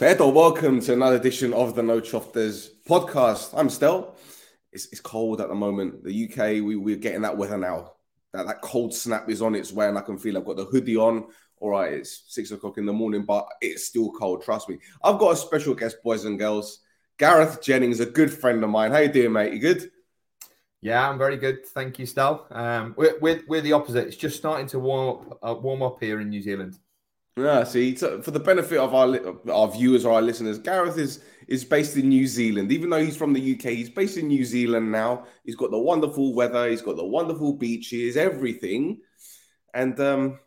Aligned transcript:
Oof, 0.00 0.14
Edo, 0.14 0.30
welcome 0.30 0.80
to 0.80 0.94
another 0.94 1.16
edition 1.16 1.52
of 1.52 1.74
the 1.74 1.82
No 1.82 2.00
Chofters 2.00 2.70
podcast. 2.88 3.52
I'm 3.54 3.68
Stel. 3.68 4.16
It's, 4.72 4.86
it's 4.92 5.00
cold 5.00 5.42
at 5.42 5.48
the 5.48 5.54
moment. 5.54 6.02
The 6.02 6.24
UK, 6.24 6.64
we, 6.64 6.76
we're 6.76 6.96
getting 6.96 7.20
that 7.20 7.36
weather 7.36 7.58
now. 7.58 7.92
That, 8.32 8.46
that 8.46 8.62
cold 8.62 8.94
snap 8.94 9.28
is 9.28 9.42
on 9.42 9.54
its 9.54 9.74
way, 9.74 9.88
and 9.88 9.98
I 9.98 10.00
can 10.00 10.16
feel 10.16 10.38
I've 10.38 10.46
got 10.46 10.56
the 10.56 10.64
hoodie 10.64 10.96
on. 10.96 11.26
All 11.58 11.68
right, 11.68 11.92
it's 11.92 12.22
six 12.28 12.50
o'clock 12.50 12.78
in 12.78 12.86
the 12.86 12.94
morning, 12.94 13.26
but 13.26 13.46
it's 13.60 13.88
still 13.88 14.10
cold. 14.12 14.42
Trust 14.42 14.70
me. 14.70 14.78
I've 15.04 15.18
got 15.18 15.34
a 15.34 15.36
special 15.36 15.74
guest, 15.74 15.98
boys 16.02 16.24
and 16.24 16.38
girls. 16.38 16.78
Gareth 17.18 17.60
Jennings, 17.60 18.00
a 18.00 18.06
good 18.06 18.32
friend 18.32 18.64
of 18.64 18.70
mine. 18.70 18.92
How 18.92 19.00
you 19.00 19.12
doing, 19.12 19.32
mate? 19.32 19.52
You 19.52 19.58
good? 19.58 19.90
Yeah, 20.80 21.06
I'm 21.06 21.18
very 21.18 21.36
good. 21.36 21.66
Thank 21.66 21.98
you, 21.98 22.06
Stel. 22.06 22.46
Um, 22.50 22.94
we're, 22.96 23.18
we're, 23.20 23.42
we're 23.46 23.60
the 23.60 23.74
opposite. 23.74 24.06
It's 24.06 24.16
just 24.16 24.38
starting 24.38 24.66
to 24.68 24.78
warm 24.78 25.30
up, 25.30 25.38
uh, 25.42 25.54
warm 25.60 25.82
up 25.82 25.98
here 26.00 26.20
in 26.20 26.30
New 26.30 26.40
Zealand. 26.40 26.78
Yeah, 27.36 27.64
see, 27.64 27.96
so 27.96 28.20
for 28.20 28.32
the 28.32 28.40
benefit 28.40 28.78
of 28.78 28.92
our 28.94 29.18
our 29.50 29.68
viewers 29.70 30.04
or 30.04 30.14
our 30.14 30.22
listeners, 30.22 30.58
Gareth 30.58 30.98
is 30.98 31.24
is 31.48 31.64
based 31.64 31.96
in 31.96 32.08
New 32.08 32.26
Zealand. 32.26 32.70
Even 32.72 32.90
though 32.90 33.02
he's 33.02 33.16
from 33.16 33.32
the 33.32 33.54
UK, 33.54 33.70
he's 33.72 33.88
based 33.88 34.18
in 34.18 34.28
New 34.28 34.44
Zealand 34.44 34.90
now. 34.92 35.26
He's 35.44 35.56
got 35.56 35.70
the 35.70 35.78
wonderful 35.78 36.34
weather. 36.34 36.68
He's 36.68 36.82
got 36.82 36.96
the 36.96 37.04
wonderful 37.06 37.54
beaches, 37.54 38.16
everything. 38.16 39.00
And 39.72 39.98
um, 40.00 40.38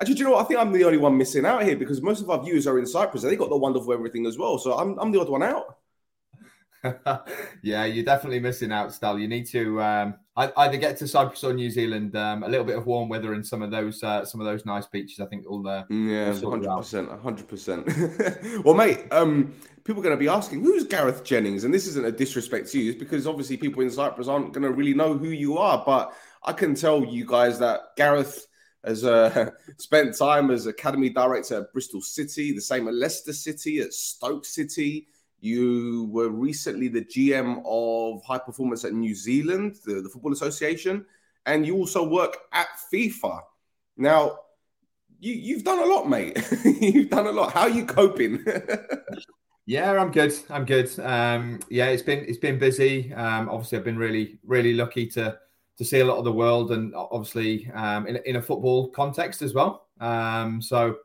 actually, 0.00 0.14
do 0.14 0.20
you 0.20 0.24
know 0.26 0.32
what? 0.32 0.44
I 0.44 0.48
think 0.48 0.60
I'm 0.60 0.72
the 0.72 0.84
only 0.84 0.98
one 0.98 1.16
missing 1.16 1.46
out 1.46 1.62
here 1.62 1.76
because 1.76 2.02
most 2.02 2.20
of 2.22 2.28
our 2.30 2.42
viewers 2.42 2.66
are 2.66 2.78
in 2.78 2.86
Cyprus. 2.86 3.22
and 3.22 3.32
They 3.32 3.36
got 3.36 3.48
the 3.50 3.56
wonderful 3.56 3.92
everything 3.92 4.26
as 4.26 4.36
well. 4.36 4.58
So 4.58 4.74
I'm 4.74 4.98
I'm 4.98 5.12
the 5.12 5.20
odd 5.20 5.30
one 5.30 5.42
out. 5.42 5.78
yeah, 7.62 7.84
you're 7.84 8.04
definitely 8.04 8.40
missing 8.40 8.72
out, 8.72 8.90
Stal. 8.90 9.20
You 9.20 9.28
need 9.28 9.46
to 9.48 9.80
um, 9.80 10.14
either 10.36 10.78
get 10.78 10.96
to 10.98 11.08
Cyprus 11.08 11.44
or 11.44 11.52
New 11.52 11.70
Zealand. 11.70 12.16
Um, 12.16 12.42
a 12.42 12.48
little 12.48 12.64
bit 12.64 12.76
of 12.76 12.86
warm 12.86 13.08
weather 13.08 13.34
and 13.34 13.46
some 13.46 13.60
of 13.60 13.70
those 13.70 14.02
uh, 14.02 14.24
some 14.24 14.40
of 14.40 14.46
those 14.46 14.64
nice 14.64 14.86
beaches. 14.86 15.20
I 15.20 15.26
think 15.26 15.44
all 15.48 15.66
uh, 15.68 15.84
yeah, 15.90 16.32
hundred 16.34 16.74
percent, 16.74 17.10
hundred 17.20 17.48
percent. 17.48 17.88
Well, 18.64 18.74
mate, 18.74 19.04
um, 19.10 19.54
people 19.84 20.00
are 20.00 20.04
going 20.04 20.16
to 20.16 20.20
be 20.20 20.28
asking 20.28 20.62
who's 20.62 20.84
Gareth 20.84 21.24
Jennings, 21.24 21.64
and 21.64 21.74
this 21.74 21.86
isn't 21.86 22.06
a 22.06 22.12
disrespect 22.12 22.70
to 22.72 22.80
you, 22.80 22.90
it's 22.90 22.98
because 22.98 23.26
obviously 23.26 23.56
people 23.56 23.82
in 23.82 23.90
Cyprus 23.90 24.28
aren't 24.28 24.52
going 24.52 24.62
to 24.62 24.72
really 24.72 24.94
know 24.94 25.16
who 25.16 25.28
you 25.28 25.58
are. 25.58 25.82
But 25.84 26.14
I 26.44 26.52
can 26.52 26.74
tell 26.74 27.04
you 27.04 27.26
guys 27.26 27.58
that 27.58 27.96
Gareth 27.96 28.46
has 28.84 29.04
uh, 29.04 29.50
spent 29.78 30.16
time 30.16 30.50
as 30.50 30.66
academy 30.66 31.10
director 31.10 31.58
at 31.58 31.72
Bristol 31.72 32.00
City, 32.00 32.52
the 32.52 32.60
same 32.60 32.88
at 32.88 32.94
Leicester 32.94 33.32
City, 33.32 33.80
at 33.80 33.92
Stoke 33.92 34.44
City. 34.44 35.06
You 35.42 36.08
were 36.12 36.28
recently 36.28 36.86
the 36.86 37.04
GM 37.04 37.62
of 37.66 38.22
high 38.22 38.38
performance 38.38 38.84
at 38.84 38.92
New 38.92 39.12
Zealand, 39.12 39.74
the, 39.84 39.94
the 39.94 40.08
Football 40.08 40.32
Association, 40.32 41.04
and 41.46 41.66
you 41.66 41.74
also 41.74 42.08
work 42.08 42.36
at 42.52 42.68
FIFA. 42.94 43.40
Now, 43.96 44.38
you, 45.18 45.34
you've 45.34 45.64
done 45.64 45.80
a 45.80 45.84
lot, 45.84 46.08
mate. 46.08 46.38
you've 46.64 47.10
done 47.10 47.26
a 47.26 47.32
lot. 47.32 47.52
How 47.52 47.62
are 47.62 47.70
you 47.70 47.84
coping? 47.84 48.44
yeah, 49.66 49.90
I'm 50.00 50.12
good. 50.12 50.32
I'm 50.48 50.64
good. 50.64 50.96
Um, 51.00 51.58
yeah, 51.68 51.86
it's 51.86 52.04
been 52.04 52.24
it's 52.28 52.38
been 52.38 52.60
busy. 52.60 53.12
Um, 53.12 53.48
obviously, 53.48 53.78
I've 53.78 53.84
been 53.84 53.98
really 53.98 54.38
really 54.46 54.74
lucky 54.74 55.08
to 55.08 55.36
to 55.76 55.84
see 55.84 55.98
a 55.98 56.04
lot 56.04 56.18
of 56.18 56.24
the 56.24 56.32
world, 56.32 56.70
and 56.70 56.94
obviously 56.94 57.68
um, 57.74 58.06
in, 58.06 58.20
in 58.26 58.36
a 58.36 58.42
football 58.42 58.90
context 58.90 59.42
as 59.42 59.54
well. 59.54 59.88
Um, 60.00 60.62
so 60.62 60.98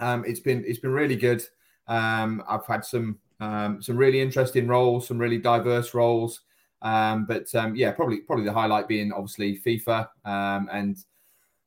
um, 0.00 0.24
it's 0.24 0.38
been 0.38 0.62
it's 0.64 0.78
been 0.78 0.92
really 0.92 1.16
good. 1.16 1.42
Um, 1.88 2.44
I've 2.48 2.66
had 2.66 2.84
some 2.84 3.18
um, 3.40 3.80
some 3.82 3.96
really 3.96 4.20
interesting 4.20 4.66
roles, 4.66 5.06
some 5.06 5.18
really 5.18 5.38
diverse 5.38 5.94
roles. 5.94 6.40
Um, 6.82 7.24
but 7.26 7.52
um, 7.54 7.74
yeah, 7.74 7.92
probably 7.92 8.18
probably 8.18 8.44
the 8.44 8.52
highlight 8.52 8.88
being 8.88 9.12
obviously 9.12 9.58
FIFA 9.58 10.08
um, 10.24 10.68
and 10.72 10.96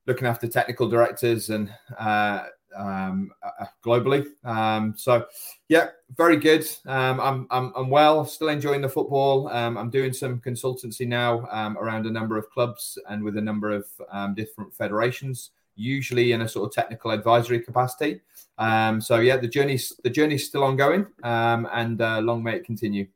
looking 0.08 0.28
after 0.28 0.48
technical 0.48 0.90
directors 0.90 1.50
and 1.50 1.74
uh, 2.00 2.46
um, 2.76 3.32
uh, 3.44 3.66
globally. 3.84 4.26
Um, 4.46 4.94
so 4.98 5.26
yeah, 5.68 5.90
very 6.16 6.38
good. 6.38 6.66
I'm, 6.86 7.20
I'm 7.52 7.74
I'm 7.76 7.90
well, 7.90 8.26
still 8.26 8.50
enjoying 8.50 8.82
the 8.82 8.90
football. 8.90 9.50
I'm 9.50 9.90
doing 9.90 10.14
some 10.14 10.40
consultancy 10.40 11.08
now 11.08 11.40
around 11.78 12.06
a 12.06 12.12
number 12.12 12.38
of 12.38 12.50
clubs 12.50 12.98
and 13.10 13.24
with 13.24 13.38
a 13.38 13.42
number 13.42 13.72
of 13.72 14.36
different 14.36 14.74
federations 14.74 15.52
usually 15.82 16.32
in 16.32 16.42
a 16.42 16.48
sort 16.48 16.68
of 16.68 16.74
technical 16.74 17.12
advisory 17.12 17.60
capacity. 17.60 18.22
Um, 18.58 19.02
so 19.02 19.20
yeah, 19.20 19.38
the 19.38 19.48
journey's 19.48 19.94
the 20.04 20.10
journey's 20.10 20.46
still 20.46 20.64
ongoing, 20.64 21.08
um, 21.24 21.68
and 21.74 22.00
uh, 22.02 22.20
long 22.20 22.44
may 22.44 22.58
it 22.58 22.66
continue. 22.66 23.08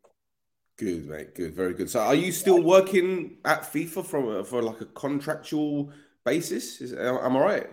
Good, 0.78 1.08
mate. 1.08 1.36
Good, 1.36 1.56
very 1.56 1.74
good. 1.74 1.90
So, 1.90 2.02
are 2.02 2.16
you 2.16 2.32
still 2.32 2.62
working 2.62 3.38
at 3.46 3.62
FIFA 3.62 4.06
for 4.06 4.44
for 4.44 4.62
like 4.62 4.82
a 4.82 4.86
contractual 4.86 5.92
basis? 6.26 6.82
Is, 6.82 6.94
am 6.94 7.38
I 7.38 7.40
right? 7.40 7.70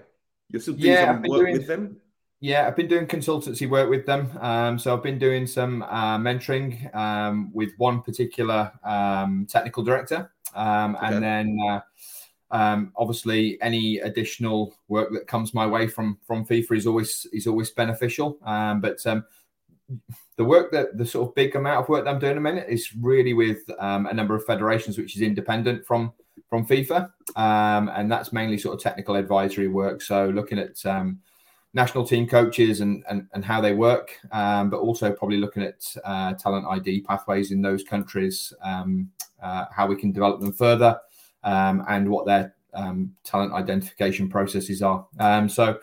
You're 0.50 0.60
still 0.60 0.74
doing 0.74 0.92
yeah, 0.92 1.14
some 1.14 1.22
work 1.22 1.40
doing, 1.40 1.52
with 1.54 1.66
them. 1.66 1.96
Yeah, 2.40 2.66
I've 2.66 2.76
been 2.76 2.88
doing 2.88 3.06
consultancy 3.06 3.68
work 3.68 3.88
with 3.88 4.04
them. 4.04 4.30
Um, 4.40 4.78
so 4.78 4.94
I've 4.94 5.02
been 5.02 5.18
doing 5.18 5.46
some 5.46 5.82
uh, 5.82 6.18
mentoring 6.18 6.94
um, 6.94 7.50
with 7.54 7.70
one 7.78 8.02
particular 8.02 8.70
um, 8.84 9.46
technical 9.48 9.82
director, 9.82 10.30
um, 10.54 10.96
okay. 10.96 11.06
and 11.06 11.22
then. 11.22 11.58
Uh, 11.68 11.80
um, 12.52 12.92
obviously, 12.96 13.60
any 13.62 13.98
additional 13.98 14.74
work 14.88 15.10
that 15.12 15.26
comes 15.26 15.54
my 15.54 15.66
way 15.66 15.88
from 15.88 16.18
from 16.26 16.44
FIFA 16.44 16.76
is 16.76 16.86
always 16.86 17.26
is 17.32 17.46
always 17.46 17.70
beneficial. 17.70 18.38
Um, 18.44 18.80
but 18.80 19.04
um, 19.06 19.24
the 20.36 20.44
work 20.44 20.70
that 20.72 20.96
the 20.96 21.06
sort 21.06 21.28
of 21.28 21.34
big 21.34 21.56
amount 21.56 21.82
of 21.82 21.88
work 21.88 22.04
that 22.04 22.10
I'm 22.10 22.20
doing 22.20 22.36
a 22.36 22.40
minute 22.40 22.66
is 22.68 22.94
really 22.94 23.32
with 23.32 23.58
um, 23.78 24.06
a 24.06 24.14
number 24.14 24.34
of 24.34 24.44
federations, 24.44 24.98
which 24.98 25.16
is 25.16 25.22
independent 25.22 25.86
from 25.86 26.12
from 26.48 26.66
FIFA, 26.66 27.10
um, 27.36 27.90
and 27.94 28.12
that's 28.12 28.32
mainly 28.32 28.58
sort 28.58 28.74
of 28.74 28.82
technical 28.82 29.16
advisory 29.16 29.68
work. 29.68 30.02
So 30.02 30.28
looking 30.28 30.58
at 30.58 30.84
um, 30.84 31.20
national 31.74 32.06
team 32.06 32.26
coaches 32.26 32.80
and, 32.82 33.02
and, 33.08 33.26
and 33.32 33.44
how 33.44 33.60
they 33.60 33.72
work, 33.72 34.18
um, 34.30 34.68
but 34.68 34.80
also 34.80 35.10
probably 35.10 35.38
looking 35.38 35.62
at 35.62 35.94
uh, 36.04 36.34
talent 36.34 36.66
ID 36.66 37.00
pathways 37.00 37.50
in 37.50 37.62
those 37.62 37.82
countries, 37.82 38.52
um, 38.62 39.10
uh, 39.42 39.64
how 39.74 39.86
we 39.86 39.96
can 39.96 40.12
develop 40.12 40.40
them 40.40 40.52
further, 40.52 40.98
um, 41.44 41.84
and 41.88 42.08
what 42.08 42.26
their 42.26 42.54
um, 42.74 43.14
talent 43.24 43.52
identification 43.52 44.28
processes 44.28 44.82
are. 44.82 45.06
Um, 45.18 45.48
so, 45.48 45.80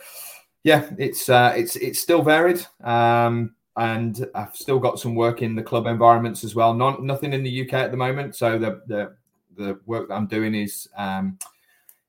yeah, 0.63 0.89
it's 0.97 1.29
uh, 1.29 1.53
it's 1.55 1.75
it's 1.77 1.99
still 1.99 2.21
varied, 2.21 2.65
um, 2.83 3.55
and 3.77 4.27
I've 4.35 4.55
still 4.55 4.79
got 4.79 4.99
some 4.99 5.15
work 5.15 5.41
in 5.41 5.55
the 5.55 5.63
club 5.63 5.87
environments 5.87 6.43
as 6.43 6.55
well. 6.55 6.73
Not 6.73 7.03
nothing 7.03 7.33
in 7.33 7.43
the 7.43 7.61
UK 7.61 7.73
at 7.73 7.91
the 7.91 7.97
moment. 7.97 8.35
So 8.35 8.57
the 8.57 8.81
the 8.87 9.15
the 9.55 9.79
work 9.85 10.07
that 10.09 10.15
I'm 10.15 10.27
doing 10.27 10.55
is 10.55 10.87
um, 10.97 11.37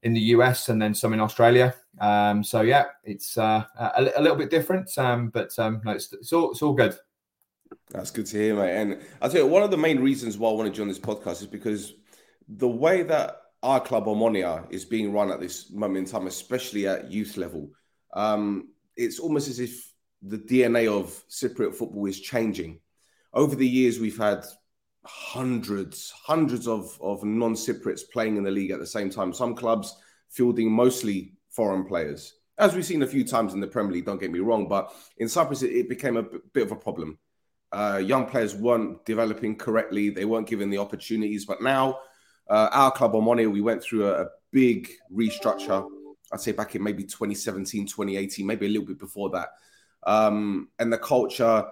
in 0.03 0.13
the 0.13 0.21
US 0.21 0.69
and 0.69 0.81
then 0.81 0.95
some 0.95 1.13
in 1.13 1.21
Australia. 1.21 1.75
Um, 2.01 2.43
so 2.43 2.63
yeah, 2.63 2.87
it's 3.05 3.37
uh, 3.37 3.65
a, 3.79 4.11
a, 4.17 4.23
little 4.23 4.37
bit 4.37 4.51
different, 4.51 4.97
um, 4.97 5.29
but 5.29 5.57
um, 5.59 5.83
no, 5.85 5.93
it's, 5.93 6.13
it's, 6.13 6.33
all 6.33 6.53
it's 6.53 6.63
all 6.63 6.73
good. 6.73 6.95
That's 7.91 8.11
good 8.11 8.27
to 8.27 8.39
hear, 8.39 8.55
mate. 8.55 8.77
And 8.77 9.01
I'll 9.21 9.29
tell 9.29 9.43
you, 9.43 9.47
one 9.47 9.63
of 9.63 9.71
the 9.71 9.77
main 9.77 10.01
reasons 10.01 10.39
why 10.39 10.51
I 10.51 10.55
wanted 10.55 10.77
you 10.77 10.83
on 10.83 10.89
this 10.89 10.99
podcast 10.99 11.43
is 11.43 11.47
because 11.47 11.95
the 12.49 12.69
way 12.69 13.03
that 13.03 13.40
our 13.63 13.81
club 13.81 14.07
Omonia 14.07 14.67
is 14.71 14.85
being 14.85 15.13
run 15.13 15.31
at 15.31 15.41
this 15.41 15.71
moment 15.71 15.99
in 15.99 16.13
time, 16.13 16.27
especially 16.27 16.87
at 16.87 17.11
youth 17.11 17.37
level, 17.37 17.71
um, 18.15 18.69
it's 18.97 19.19
almost 19.19 19.49
as 19.49 19.61
if 19.61 19.93
the 20.23 20.39
DNA 20.39 20.89
of 20.89 21.23
Cypriot 21.29 21.75
football 21.75 22.07
is 22.07 22.21
changing. 22.21 22.81
Over 23.33 23.55
the 23.55 23.69
years, 23.69 24.01
we've 24.01 24.19
had 24.19 24.45
hundreds, 25.05 26.11
hundreds 26.11 26.67
of, 26.67 26.99
of 27.01 27.23
non 27.25 27.55
Cypriots 27.55 28.03
playing 28.13 28.37
in 28.37 28.45
the 28.45 28.51
league 28.51 28.71
at 28.71 28.81
the 28.81 28.87
same 28.87 29.11
time. 29.11 29.33
Some 29.33 29.55
clubs 29.55 29.97
fielding 30.31 30.71
mostly 30.71 31.35
foreign 31.51 31.85
players, 31.85 32.35
as 32.61 32.75
we've 32.75 32.85
seen 32.85 33.03
a 33.03 33.07
few 33.07 33.25
times 33.25 33.55
in 33.55 33.61
the 33.61 33.67
Premier 33.67 33.93
League, 33.93 34.05
don't 34.05 34.21
get 34.21 34.31
me 34.31 34.39
wrong. 34.39 34.69
But 34.69 34.93
in 35.17 35.29
Cyprus, 35.29 35.63
it, 35.63 35.73
it 35.73 35.89
became 35.89 36.17
a 36.19 36.23
b- 36.23 36.39
bit 36.53 36.67
of 36.67 36.73
a 36.73 36.77
problem. 36.77 37.19
Uh, 37.73 38.03
young 38.05 38.27
players 38.27 38.55
weren't 38.55 39.05
developing 39.07 39.57
correctly, 39.57 40.11
they 40.11 40.27
weren't 40.27 40.47
given 40.47 40.71
the 40.71 40.79
opportunities. 40.79 41.47
But 41.47 41.63
now, 41.63 42.01
uh, 42.51 42.69
our 42.73 42.91
club 42.91 43.15
on 43.15 43.23
Omonia, 43.23 43.51
we 43.51 43.61
went 43.61 43.83
through 43.83 44.09
a, 44.09 44.23
a, 44.23 44.27
big 44.53 44.91
restructure. 45.15 45.89
I'd 46.33 46.41
say 46.41 46.51
back 46.51 46.75
in 46.75 46.83
maybe 46.83 47.05
2017, 47.05 47.87
2018, 47.87 48.45
maybe 48.45 48.67
a 48.67 48.69
little 48.69 48.87
bit 48.87 48.99
before 48.99 49.31
that. 49.31 49.51
Um, 50.05 50.69
and 50.81 50.93
the 50.93 50.99
culture 50.99 51.65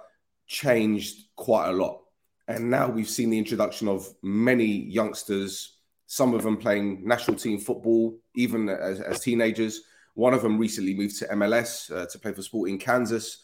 changed 0.46 1.24
quite 1.34 1.70
a 1.70 1.72
lot. 1.72 2.02
And 2.46 2.70
now 2.70 2.88
we've 2.88 3.08
seen 3.08 3.30
the 3.30 3.38
introduction 3.38 3.88
of 3.88 4.08
many 4.22 4.64
youngsters, 4.64 5.78
some 6.06 6.34
of 6.34 6.44
them 6.44 6.56
playing 6.56 7.02
national 7.04 7.36
team 7.36 7.58
football, 7.58 8.16
even 8.36 8.68
as, 8.68 9.00
as 9.00 9.18
teenagers. 9.18 9.82
One 10.14 10.34
of 10.34 10.42
them 10.42 10.56
recently 10.56 10.94
moved 10.94 11.18
to 11.18 11.26
MLS 11.26 11.92
uh, 11.92 12.06
to 12.06 12.18
play 12.20 12.32
for 12.32 12.42
Sporting 12.42 12.78
Kansas. 12.78 13.42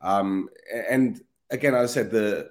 Um, 0.00 0.48
and 0.88 1.20
again, 1.50 1.76
as 1.76 1.92
I 1.92 1.94
said, 1.94 2.10
the 2.10 2.50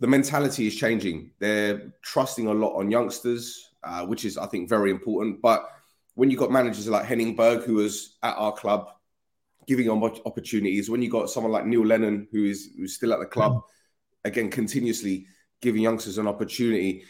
the 0.00 0.06
mentality 0.06 0.66
is 0.66 0.76
changing. 0.76 1.30
They're 1.38 1.92
trusting 2.02 2.46
a 2.46 2.52
lot 2.52 2.76
on 2.76 2.90
youngsters, 2.90 3.70
uh, 3.82 4.04
which 4.06 4.24
is, 4.24 4.36
I 4.36 4.46
think, 4.46 4.68
very 4.68 4.90
important. 4.90 5.40
But 5.40 5.68
when 6.14 6.30
you 6.30 6.36
got 6.36 6.50
managers 6.50 6.88
like 6.88 7.06
Henning 7.06 7.34
Berg, 7.34 7.62
who 7.62 7.74
was 7.74 8.16
at 8.22 8.36
our 8.36 8.52
club, 8.52 8.88
giving 9.66 9.86
them 9.86 10.02
opportunities, 10.02 10.90
when 10.90 11.02
you 11.02 11.10
got 11.10 11.30
someone 11.30 11.52
like 11.52 11.66
Neil 11.66 11.84
Lennon, 11.84 12.28
who 12.30 12.44
is 12.44 12.70
who's 12.76 12.94
still 12.94 13.12
at 13.12 13.20
the 13.20 13.26
club, 13.26 13.52
mm. 13.52 13.62
again, 14.24 14.50
continuously 14.50 15.26
giving 15.60 15.82
youngsters 15.82 16.18
an 16.18 16.28
opportunity. 16.28 17.04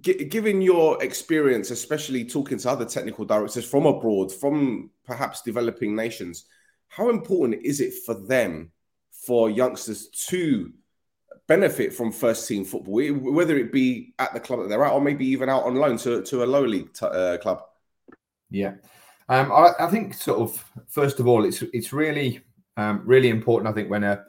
G- 0.00 0.24
given 0.24 0.62
your 0.62 1.02
experience, 1.02 1.70
especially 1.70 2.24
talking 2.24 2.58
to 2.58 2.70
other 2.70 2.84
technical 2.84 3.24
directors 3.24 3.68
from 3.68 3.86
abroad, 3.86 4.32
from 4.32 4.90
perhaps 5.04 5.42
developing 5.42 5.94
nations, 5.94 6.44
how 6.88 7.10
important 7.10 7.62
is 7.62 7.80
it 7.80 7.92
for 8.06 8.14
them 8.14 8.70
for 9.10 9.50
youngsters 9.50 10.08
to 10.08 10.72
benefit 11.52 11.92
from 11.92 12.10
first 12.10 12.48
team 12.48 12.64
football, 12.64 12.94
whether 13.12 13.58
it 13.58 13.70
be 13.70 14.14
at 14.18 14.32
the 14.32 14.40
club 14.40 14.60
that 14.60 14.68
they're 14.70 14.84
at 14.86 14.92
or 14.92 15.02
maybe 15.02 15.26
even 15.26 15.50
out 15.50 15.64
on 15.64 15.74
loan 15.74 15.98
to, 15.98 16.22
to 16.22 16.42
a 16.42 16.46
lower 16.46 16.66
league 16.66 16.90
t- 16.94 17.04
uh, 17.04 17.36
club? 17.36 17.62
Yeah. 18.50 18.76
Um, 19.28 19.52
I, 19.52 19.72
I, 19.78 19.90
think 19.90 20.14
sort 20.14 20.40
of 20.40 20.64
first 20.88 21.20
of 21.20 21.26
all, 21.26 21.44
it's 21.44 21.60
it's 21.74 21.92
really 21.92 22.40
um, 22.78 23.02
really 23.04 23.28
important. 23.28 23.70
I 23.70 23.74
think 23.74 23.90
when 23.90 24.02
a 24.02 24.24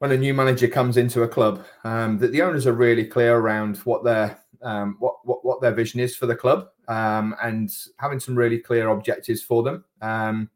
when 0.00 0.10
a 0.10 0.16
new 0.16 0.34
manager 0.34 0.66
comes 0.66 0.96
into 0.96 1.22
a 1.22 1.28
club, 1.28 1.64
um, 1.84 2.18
that 2.18 2.32
the 2.32 2.42
owners 2.42 2.66
are 2.66 2.72
really 2.72 3.04
clear 3.04 3.36
around 3.36 3.76
what 3.78 4.02
their 4.02 4.38
um, 4.62 4.96
what, 4.98 5.14
what 5.24 5.44
what 5.44 5.60
their 5.60 5.72
vision 5.72 6.00
is 6.00 6.16
for 6.16 6.26
the 6.26 6.36
club 6.36 6.68
um, 6.88 7.36
and 7.40 7.70
having 7.98 8.18
some 8.18 8.34
really 8.34 8.58
clear 8.58 8.88
objectives 8.88 9.42
for 9.42 9.62
them. 9.62 9.84
Um, 10.00 10.50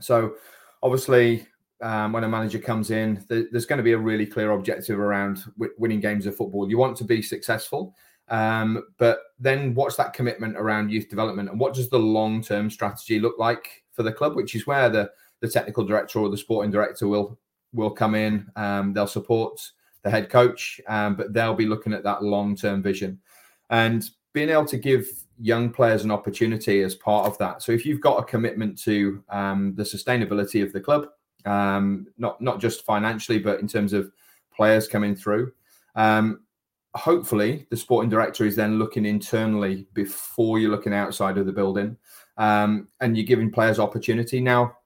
so 0.00 0.34
obviously, 0.82 1.46
um, 1.82 2.12
when 2.12 2.24
a 2.24 2.28
manager 2.28 2.58
comes 2.58 2.90
in, 2.90 3.24
th- 3.28 3.46
there's 3.50 3.66
going 3.66 3.78
to 3.78 3.82
be 3.82 3.92
a 3.92 3.98
really 3.98 4.26
clear 4.26 4.52
objective 4.52 4.98
around 4.98 5.44
w- 5.58 5.72
winning 5.78 6.00
games 6.00 6.26
of 6.26 6.36
football. 6.36 6.68
You 6.68 6.78
want 6.78 6.96
to 6.98 7.04
be 7.04 7.20
successful, 7.20 7.94
um, 8.28 8.84
but 8.98 9.18
then 9.38 9.74
what's 9.74 9.96
that 9.96 10.12
commitment 10.12 10.56
around 10.56 10.90
youth 10.90 11.08
development 11.08 11.50
and 11.50 11.60
what 11.60 11.74
does 11.74 11.90
the 11.90 11.98
long 11.98 12.42
term 12.42 12.70
strategy 12.70 13.20
look 13.20 13.38
like 13.38 13.84
for 13.92 14.02
the 14.02 14.12
club? 14.12 14.36
Which 14.36 14.54
is 14.54 14.66
where 14.66 14.88
the 14.88 15.10
the 15.40 15.48
technical 15.48 15.84
director 15.84 16.20
or 16.20 16.28
the 16.30 16.38
sporting 16.38 16.70
director 16.70 17.08
will 17.08 17.38
will 17.72 17.90
come 17.90 18.14
in. 18.14 18.46
Um, 18.56 18.92
they'll 18.92 19.06
support 19.06 19.60
the 20.02 20.10
head 20.10 20.30
coach, 20.30 20.80
um, 20.86 21.16
but 21.16 21.32
they'll 21.32 21.54
be 21.54 21.66
looking 21.66 21.92
at 21.92 22.04
that 22.04 22.22
long 22.22 22.56
term 22.56 22.82
vision 22.82 23.20
and 23.70 24.08
being 24.32 24.50
able 24.50 24.66
to 24.66 24.76
give 24.76 25.06
young 25.40 25.70
players 25.70 26.04
an 26.04 26.10
opportunity 26.10 26.82
as 26.82 26.94
part 26.94 27.26
of 27.26 27.36
that. 27.38 27.62
So 27.62 27.72
if 27.72 27.84
you've 27.84 28.00
got 28.00 28.18
a 28.18 28.24
commitment 28.24 28.78
to 28.82 29.22
um, 29.30 29.74
the 29.74 29.82
sustainability 29.82 30.62
of 30.62 30.72
the 30.72 30.80
club, 30.80 31.08
um, 31.44 32.06
not 32.18 32.40
not 32.40 32.60
just 32.60 32.84
financially, 32.84 33.38
but 33.38 33.60
in 33.60 33.68
terms 33.68 33.92
of 33.92 34.10
players 34.54 34.86
coming 34.88 35.14
through. 35.14 35.52
Um, 35.94 36.40
hopefully, 36.94 37.66
the 37.70 37.76
sporting 37.76 38.10
director 38.10 38.44
is 38.44 38.56
then 38.56 38.78
looking 38.78 39.04
internally 39.04 39.86
before 39.94 40.58
you're 40.58 40.70
looking 40.70 40.94
outside 40.94 41.38
of 41.38 41.46
the 41.46 41.52
building, 41.52 41.96
um, 42.36 42.88
and 43.00 43.16
you're 43.16 43.26
giving 43.26 43.50
players 43.50 43.78
opportunity. 43.78 44.40
Now, 44.40 44.76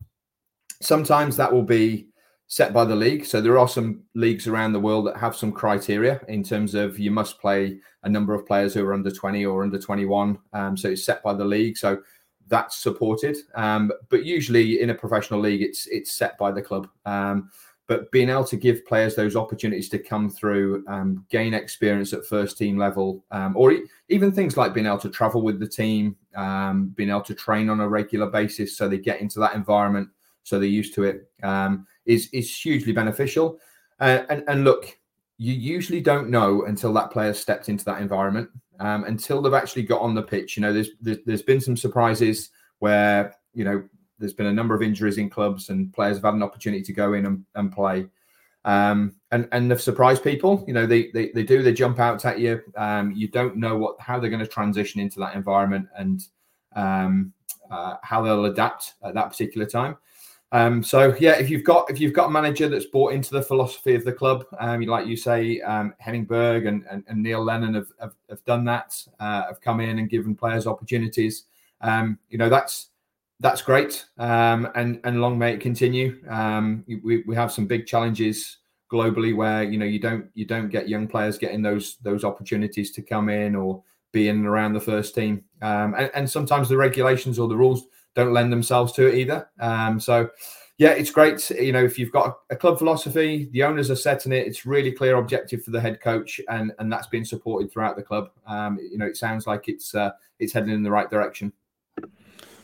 sometimes 0.80 1.36
that 1.36 1.52
will 1.52 1.62
be 1.62 2.08
set 2.48 2.72
by 2.72 2.84
the 2.84 2.96
league. 2.96 3.26
So 3.26 3.42
there 3.42 3.58
are 3.58 3.68
some 3.68 4.02
leagues 4.14 4.48
around 4.48 4.72
the 4.72 4.80
world 4.80 5.06
that 5.06 5.18
have 5.18 5.36
some 5.36 5.52
criteria 5.52 6.20
in 6.28 6.42
terms 6.42 6.74
of 6.74 6.98
you 6.98 7.10
must 7.10 7.38
play 7.38 7.78
a 8.04 8.08
number 8.08 8.34
of 8.34 8.46
players 8.46 8.72
who 8.72 8.84
are 8.86 8.94
under 8.94 9.10
20 9.10 9.44
or 9.44 9.62
under 9.62 9.78
21. 9.78 10.38
Um, 10.54 10.76
so 10.76 10.88
it's 10.88 11.04
set 11.04 11.22
by 11.22 11.34
the 11.34 11.44
league. 11.44 11.76
So 11.76 11.98
that's 12.48 12.76
supported. 12.76 13.36
Um, 13.54 13.92
but 14.08 14.24
usually 14.24 14.80
in 14.80 14.90
a 14.90 14.94
professional 14.94 15.40
league, 15.40 15.62
it's 15.62 15.86
it's 15.86 16.12
set 16.12 16.36
by 16.38 16.50
the 16.52 16.62
club. 16.62 16.88
Um, 17.06 17.50
but 17.88 18.12
being 18.12 18.28
able 18.28 18.44
to 18.44 18.56
give 18.56 18.84
players 18.84 19.14
those 19.14 19.34
opportunities 19.34 19.88
to 19.88 19.98
come 19.98 20.28
through, 20.28 20.84
um, 20.88 21.24
gain 21.30 21.54
experience 21.54 22.12
at 22.12 22.26
first 22.26 22.58
team 22.58 22.76
level, 22.76 23.24
um, 23.30 23.56
or 23.56 23.72
e- 23.72 23.86
even 24.10 24.30
things 24.30 24.58
like 24.58 24.74
being 24.74 24.86
able 24.86 24.98
to 24.98 25.08
travel 25.08 25.40
with 25.40 25.58
the 25.58 25.66
team, 25.66 26.14
um, 26.36 26.88
being 26.96 27.08
able 27.08 27.22
to 27.22 27.34
train 27.34 27.70
on 27.70 27.80
a 27.80 27.88
regular 27.88 28.26
basis, 28.26 28.76
so 28.76 28.88
they 28.88 28.98
get 28.98 29.22
into 29.22 29.40
that 29.40 29.54
environment, 29.54 30.08
so 30.42 30.58
they're 30.58 30.68
used 30.68 30.94
to 30.94 31.04
it, 31.04 31.30
um, 31.42 31.86
is 32.04 32.28
is 32.32 32.54
hugely 32.54 32.92
beneficial. 32.92 33.58
Uh, 34.00 34.22
and 34.28 34.44
and 34.48 34.64
look, 34.64 34.98
you 35.38 35.54
usually 35.54 36.02
don't 36.02 36.28
know 36.28 36.64
until 36.66 36.92
that 36.92 37.10
player 37.10 37.32
stepped 37.32 37.70
into 37.70 37.86
that 37.86 38.02
environment, 38.02 38.50
um, 38.80 39.04
until 39.04 39.42
they've 39.42 39.54
actually 39.54 39.82
got 39.82 40.00
on 40.00 40.14
the 40.14 40.22
pitch. 40.22 40.56
You 40.56 40.62
know, 40.62 40.72
there's, 40.72 40.90
there's 41.00 41.18
there's 41.26 41.42
been 41.42 41.60
some 41.60 41.76
surprises 41.76 42.50
where 42.78 43.34
you 43.54 43.64
know 43.64 43.82
there's 44.18 44.32
been 44.32 44.46
a 44.46 44.52
number 44.52 44.74
of 44.74 44.82
injuries 44.82 45.18
in 45.18 45.30
clubs 45.30 45.68
and 45.68 45.92
players 45.92 46.16
have 46.16 46.24
had 46.24 46.34
an 46.34 46.42
opportunity 46.42 46.82
to 46.82 46.92
go 46.92 47.12
in 47.12 47.26
and, 47.26 47.44
and 47.54 47.72
play. 47.72 48.06
Um, 48.64 49.14
and 49.30 49.48
and 49.52 49.70
they've 49.70 49.80
surprised 49.80 50.22
people. 50.22 50.64
You 50.66 50.74
know, 50.74 50.86
they 50.86 51.10
they, 51.12 51.30
they 51.30 51.42
do 51.42 51.62
they 51.62 51.72
jump 51.72 51.98
out 51.98 52.24
at 52.24 52.38
you. 52.38 52.60
Um, 52.76 53.12
you 53.12 53.28
don't 53.28 53.56
know 53.56 53.76
what 53.76 54.00
how 54.00 54.18
they're 54.18 54.30
going 54.30 54.40
to 54.40 54.46
transition 54.46 55.00
into 55.00 55.20
that 55.20 55.34
environment 55.34 55.88
and 55.96 56.20
um, 56.74 57.32
uh, 57.70 57.96
how 58.02 58.22
they'll 58.22 58.46
adapt 58.46 58.94
at 59.02 59.14
that 59.14 59.30
particular 59.30 59.66
time. 59.66 59.96
Um, 60.52 60.82
so 60.82 61.14
yeah, 61.20 61.32
if 61.32 61.50
you've 61.50 61.64
got 61.64 61.90
if 61.90 62.00
you've 62.00 62.14
got 62.14 62.26
a 62.26 62.30
manager 62.30 62.68
that's 62.68 62.86
bought 62.86 63.12
into 63.12 63.32
the 63.32 63.42
philosophy 63.42 63.94
of 63.94 64.04
the 64.04 64.12
club, 64.12 64.46
um, 64.58 64.80
like 64.82 65.06
you 65.06 65.16
say, 65.16 65.60
um, 65.60 65.94
Henning 65.98 66.24
Berg 66.24 66.66
and, 66.66 66.84
and, 66.90 67.04
and, 67.06 67.22
Neil 67.22 67.44
Lennon 67.44 67.74
have, 67.74 67.92
have, 68.00 68.14
have 68.30 68.42
done 68.44 68.64
that, 68.64 68.96
uh, 69.20 69.44
have 69.44 69.60
come 69.60 69.80
in 69.80 69.98
and 69.98 70.08
given 70.08 70.34
players 70.34 70.66
opportunities. 70.66 71.44
Um, 71.82 72.18
you 72.30 72.38
know 72.38 72.48
that's 72.48 72.88
that's 73.40 73.60
great, 73.60 74.06
um, 74.16 74.68
and 74.74 75.00
and 75.04 75.20
long 75.20 75.38
may 75.38 75.52
it 75.52 75.60
continue. 75.60 76.18
Um, 76.28 76.82
we, 76.86 77.22
we 77.26 77.34
have 77.36 77.52
some 77.52 77.66
big 77.66 77.86
challenges 77.86 78.56
globally 78.90 79.36
where 79.36 79.64
you 79.64 79.76
know 79.76 79.84
you 79.84 79.98
don't 79.98 80.26
you 80.32 80.46
don't 80.46 80.70
get 80.70 80.88
young 80.88 81.06
players 81.06 81.36
getting 81.36 81.60
those 81.60 81.96
those 81.96 82.24
opportunities 82.24 82.90
to 82.92 83.02
come 83.02 83.28
in 83.28 83.54
or 83.54 83.82
be 84.12 84.28
in 84.28 84.38
and 84.38 84.46
around 84.46 84.72
the 84.72 84.80
first 84.80 85.14
team, 85.14 85.44
and, 85.60 86.10
and 86.14 86.28
sometimes 86.28 86.70
the 86.70 86.76
regulations 86.76 87.38
or 87.38 87.48
the 87.48 87.56
rules 87.56 87.86
don't 88.14 88.32
lend 88.32 88.52
themselves 88.52 88.92
to 88.92 89.06
it 89.06 89.14
either. 89.14 89.48
Um, 89.60 90.00
so, 90.00 90.30
yeah, 90.78 90.90
it's 90.90 91.10
great. 91.10 91.50
You 91.50 91.72
know, 91.72 91.84
if 91.84 91.98
you've 91.98 92.12
got 92.12 92.38
a 92.50 92.56
club 92.56 92.78
philosophy, 92.78 93.48
the 93.52 93.64
owners 93.64 93.90
are 93.90 93.96
setting 93.96 94.32
it. 94.32 94.46
It's 94.46 94.64
really 94.64 94.92
clear 94.92 95.16
objective 95.16 95.64
for 95.64 95.72
the 95.72 95.80
head 95.80 96.00
coach, 96.00 96.40
and 96.48 96.72
and 96.78 96.92
that's 96.92 97.08
been 97.08 97.24
supported 97.24 97.72
throughout 97.72 97.96
the 97.96 98.02
club. 98.02 98.30
Um, 98.46 98.78
you 98.78 98.96
know, 98.96 99.06
it 99.06 99.16
sounds 99.16 99.46
like 99.46 99.68
it's 99.68 99.94
uh, 99.94 100.12
it's 100.38 100.52
heading 100.52 100.72
in 100.72 100.84
the 100.84 100.90
right 100.90 101.10
direction. 101.10 101.52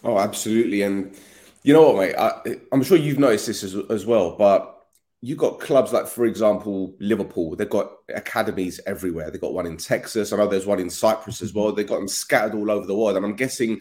Oh, 0.04 0.18
absolutely, 0.18 0.82
and 0.82 1.16
you 1.64 1.72
know 1.72 1.90
what, 1.90 1.96
mate? 1.96 2.14
I, 2.14 2.56
am 2.72 2.84
sure 2.84 2.96
you've 2.96 3.18
noticed 3.18 3.48
this 3.48 3.64
as, 3.64 3.74
as 3.90 4.06
well, 4.06 4.36
but 4.36 4.86
you've 5.20 5.38
got 5.38 5.58
clubs 5.58 5.92
like, 5.92 6.06
for 6.06 6.26
example, 6.26 6.94
Liverpool. 7.00 7.56
They've 7.56 7.68
got 7.68 7.90
academies 8.14 8.78
everywhere. 8.86 9.30
They've 9.30 9.40
got 9.40 9.54
one 9.54 9.66
in 9.66 9.78
Texas. 9.78 10.32
I 10.32 10.36
know 10.36 10.46
there's 10.46 10.66
one 10.66 10.78
in 10.78 10.90
Cyprus 10.90 11.40
as 11.40 11.54
well. 11.54 11.72
They've 11.72 11.86
got 11.86 11.96
them 11.96 12.08
scattered 12.08 12.54
all 12.54 12.70
over 12.70 12.86
the 12.86 12.94
world, 12.94 13.16
and 13.16 13.24
I'm 13.24 13.34
guessing 13.34 13.80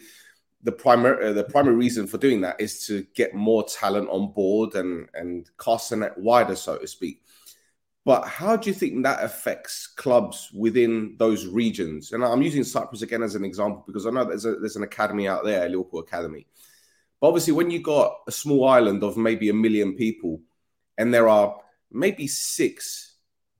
the 0.64 0.72
primary 0.72 1.28
uh, 1.28 1.32
the 1.32 1.44
primary 1.44 1.76
reason 1.76 2.06
for 2.06 2.18
doing 2.18 2.40
that 2.40 2.60
is 2.60 2.86
to 2.86 3.06
get 3.14 3.34
more 3.34 3.64
talent 3.64 4.08
on 4.08 4.32
board 4.32 4.74
and 4.74 5.08
and 5.14 5.48
cast 5.62 5.90
the 5.90 5.96
net 5.96 6.18
wider, 6.18 6.56
so 6.56 6.78
to 6.78 6.86
speak. 6.86 7.22
But 8.06 8.26
how 8.26 8.56
do 8.56 8.68
you 8.68 8.74
think 8.74 9.02
that 9.02 9.24
affects 9.24 9.86
clubs 9.86 10.50
within 10.52 11.16
those 11.18 11.46
regions? 11.46 12.12
And 12.12 12.22
I'm 12.22 12.42
using 12.42 12.64
Cyprus 12.64 13.00
again 13.00 13.22
as 13.22 13.34
an 13.34 13.44
example 13.44 13.82
because 13.86 14.06
I 14.06 14.10
know 14.10 14.24
there's 14.24 14.44
a, 14.44 14.56
there's 14.56 14.76
an 14.76 14.82
academy 14.82 15.26
out 15.26 15.44
there, 15.44 15.66
Liverpool 15.68 16.00
Academy. 16.00 16.46
But 17.20 17.28
obviously, 17.28 17.54
when 17.54 17.70
you 17.70 17.80
got 17.80 18.16
a 18.26 18.32
small 18.32 18.66
island 18.66 19.02
of 19.02 19.16
maybe 19.16 19.48
a 19.48 19.54
million 19.54 19.94
people, 19.94 20.40
and 20.98 21.12
there 21.12 21.28
are 21.28 21.60
maybe 21.90 22.26
six, 22.26 23.16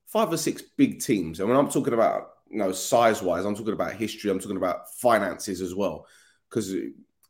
five 0.07 0.31
or 0.31 0.37
six 0.37 0.61
big 0.61 1.01
teams, 1.01 1.39
and 1.39 1.49
when 1.49 1.57
I'm 1.57 1.69
talking 1.69 1.93
about 1.93 2.29
you 2.49 2.57
know 2.57 2.71
size 2.71 3.21
wise, 3.21 3.45
I'm 3.45 3.55
talking 3.55 3.73
about 3.73 3.93
history, 3.93 4.31
I'm 4.31 4.39
talking 4.39 4.57
about 4.57 4.93
finances 4.95 5.61
as 5.61 5.75
well 5.75 6.07
because 6.49 6.73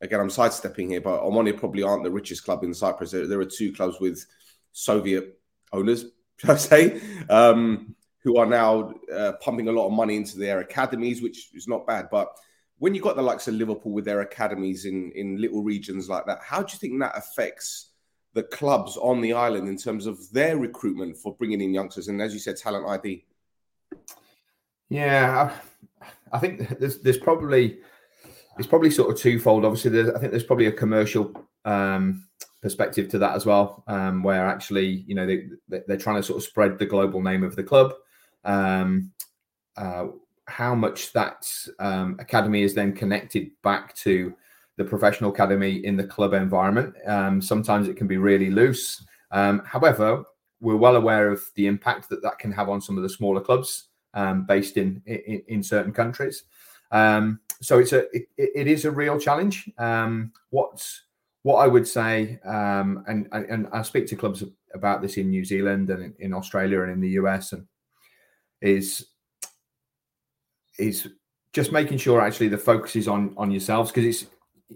again, 0.01 0.19
I'm 0.19 0.29
sidestepping 0.29 0.89
here, 0.89 1.01
but 1.01 1.22
Omonia 1.22 1.57
probably 1.57 1.84
aren't 1.84 2.03
the 2.03 2.12
richest 2.12 2.43
club 2.43 2.63
in 2.63 2.74
Cyprus. 2.74 3.12
There, 3.12 3.27
there 3.27 3.39
are 3.39 3.45
two 3.45 3.74
clubs 3.74 4.00
with 4.00 4.25
Soviet 4.72 5.39
owners, 5.72 6.05
should 6.38 6.50
I 6.50 6.55
say, 6.57 7.01
um, 7.29 7.95
who 8.19 8.38
are 8.38 8.45
now 8.45 8.93
uh, 9.13 9.34
pumping 9.41 9.67
a 9.67 9.72
lot 9.72 9.88
of 9.88 9.93
money 9.93 10.15
into 10.15 10.38
their 10.38 10.60
academies, 10.60 11.22
which 11.22 11.50
is 11.53 11.67
not 11.67 11.88
bad. 11.88 12.07
But 12.10 12.29
when 12.77 12.93
you 12.95 13.01
got 13.01 13.15
the 13.15 13.22
likes 13.22 13.48
of 13.48 13.55
Liverpool 13.55 13.91
with 13.91 14.05
their 14.05 14.22
academies 14.22 14.86
in 14.86 15.12
in 15.13 15.39
little 15.39 15.63
regions 15.63 16.10
like 16.10 16.25
that, 16.25 16.39
how 16.41 16.62
do 16.62 16.74
you 16.74 16.79
think 16.79 17.00
that 17.00 17.17
affects 17.17 17.91
the 18.34 18.43
clubs 18.43 18.98
on 18.98 19.22
the 19.22 19.34
island 19.34 19.69
in 19.69 19.77
terms 19.77 20.05
of 20.05 20.29
their 20.31 20.57
recruitment 20.57 21.17
for 21.17 21.34
bringing 21.36 21.62
in 21.62 21.74
youngsters 21.74 22.10
and, 22.10 22.22
as 22.22 22.34
you 22.34 22.39
said, 22.39 22.57
talent 22.57 22.86
ID? 22.86 23.25
Yeah, 24.89 25.55
I 26.31 26.39
think 26.39 26.79
there's 26.79 27.00
there's 27.00 27.17
probably 27.17 27.79
it's 28.57 28.67
probably 28.67 28.89
sort 28.89 29.12
of 29.12 29.19
twofold. 29.19 29.65
Obviously, 29.65 29.91
there's, 29.91 30.09
I 30.09 30.19
think 30.19 30.31
there's 30.31 30.43
probably 30.43 30.67
a 30.67 30.71
commercial 30.71 31.33
um, 31.65 32.27
perspective 32.62 33.09
to 33.09 33.19
that 33.19 33.35
as 33.35 33.45
well, 33.45 33.83
um, 33.88 34.24
where 34.24 34.45
actually, 34.45 35.03
you 35.07 35.15
know, 35.15 35.25
they, 35.25 35.47
they're 35.88 35.97
trying 35.97 36.15
to 36.17 36.24
sort 36.24 36.38
of 36.38 36.43
spread 36.43 36.79
the 36.79 36.85
global 36.85 37.21
name 37.21 37.43
of 37.43 37.55
the 37.55 37.63
club. 37.63 37.93
Um, 38.43 39.12
uh, 39.75 40.07
how 40.47 40.75
much 40.75 41.12
that 41.13 41.50
um, 41.79 42.15
academy 42.19 42.62
is 42.62 42.74
then 42.74 42.93
connected 42.93 43.50
back 43.63 43.95
to 43.95 44.33
the 44.77 44.85
professional 44.85 45.31
academy 45.31 45.85
in 45.85 45.97
the 45.97 46.03
club 46.03 46.33
environment. 46.33 46.93
Um, 47.07 47.41
sometimes 47.41 47.88
it 47.88 47.97
can 47.97 48.07
be 48.07 48.17
really 48.17 48.51
loose. 48.51 49.03
Um, 49.31 49.63
however, 49.65 50.24
we're 50.62 50.75
well 50.75 50.95
aware 50.95 51.29
of 51.29 51.43
the 51.55 51.67
impact 51.67 52.09
that 52.09 52.21
that 52.21 52.39
can 52.39 52.51
have 52.51 52.69
on 52.69 52.81
some 52.81 52.95
of 52.95 53.03
the 53.03 53.09
smaller 53.09 53.41
clubs 53.41 53.89
based 54.47 54.77
in, 54.77 55.01
in, 55.05 55.43
in 55.47 55.63
certain 55.63 55.91
countries. 55.91 56.43
Um, 56.91 57.39
so 57.62 57.79
it's 57.79 57.93
a 57.93 58.03
it, 58.15 58.27
it 58.38 58.67
is 58.67 58.85
a 58.85 58.91
real 58.91 59.19
challenge. 59.19 59.69
Um, 59.77 60.31
what's 60.50 61.03
what 61.43 61.57
I 61.57 61.67
would 61.67 61.88
say, 61.88 62.39
um, 62.45 63.03
and 63.07 63.27
and 63.31 63.67
I 63.71 63.81
speak 63.83 64.07
to 64.07 64.15
clubs 64.15 64.43
about 64.74 65.01
this 65.01 65.17
in 65.17 65.29
New 65.29 65.45
Zealand 65.45 65.89
and 65.89 66.13
in, 66.19 66.33
Australia 66.33 66.81
and 66.81 66.91
in 66.91 67.00
the 67.00 67.12
US, 67.21 67.53
and 67.53 67.67
is 68.62 69.07
is 70.79 71.07
just 71.53 71.71
making 71.71 71.97
sure 71.97 72.19
actually 72.19 72.50
the 72.50 72.57
focus 72.57 72.95
is 72.95 73.07
on 73.07 73.33
on 73.38 73.51
yourselves 73.51 73.91
because 73.91 74.05
it's 74.05 74.31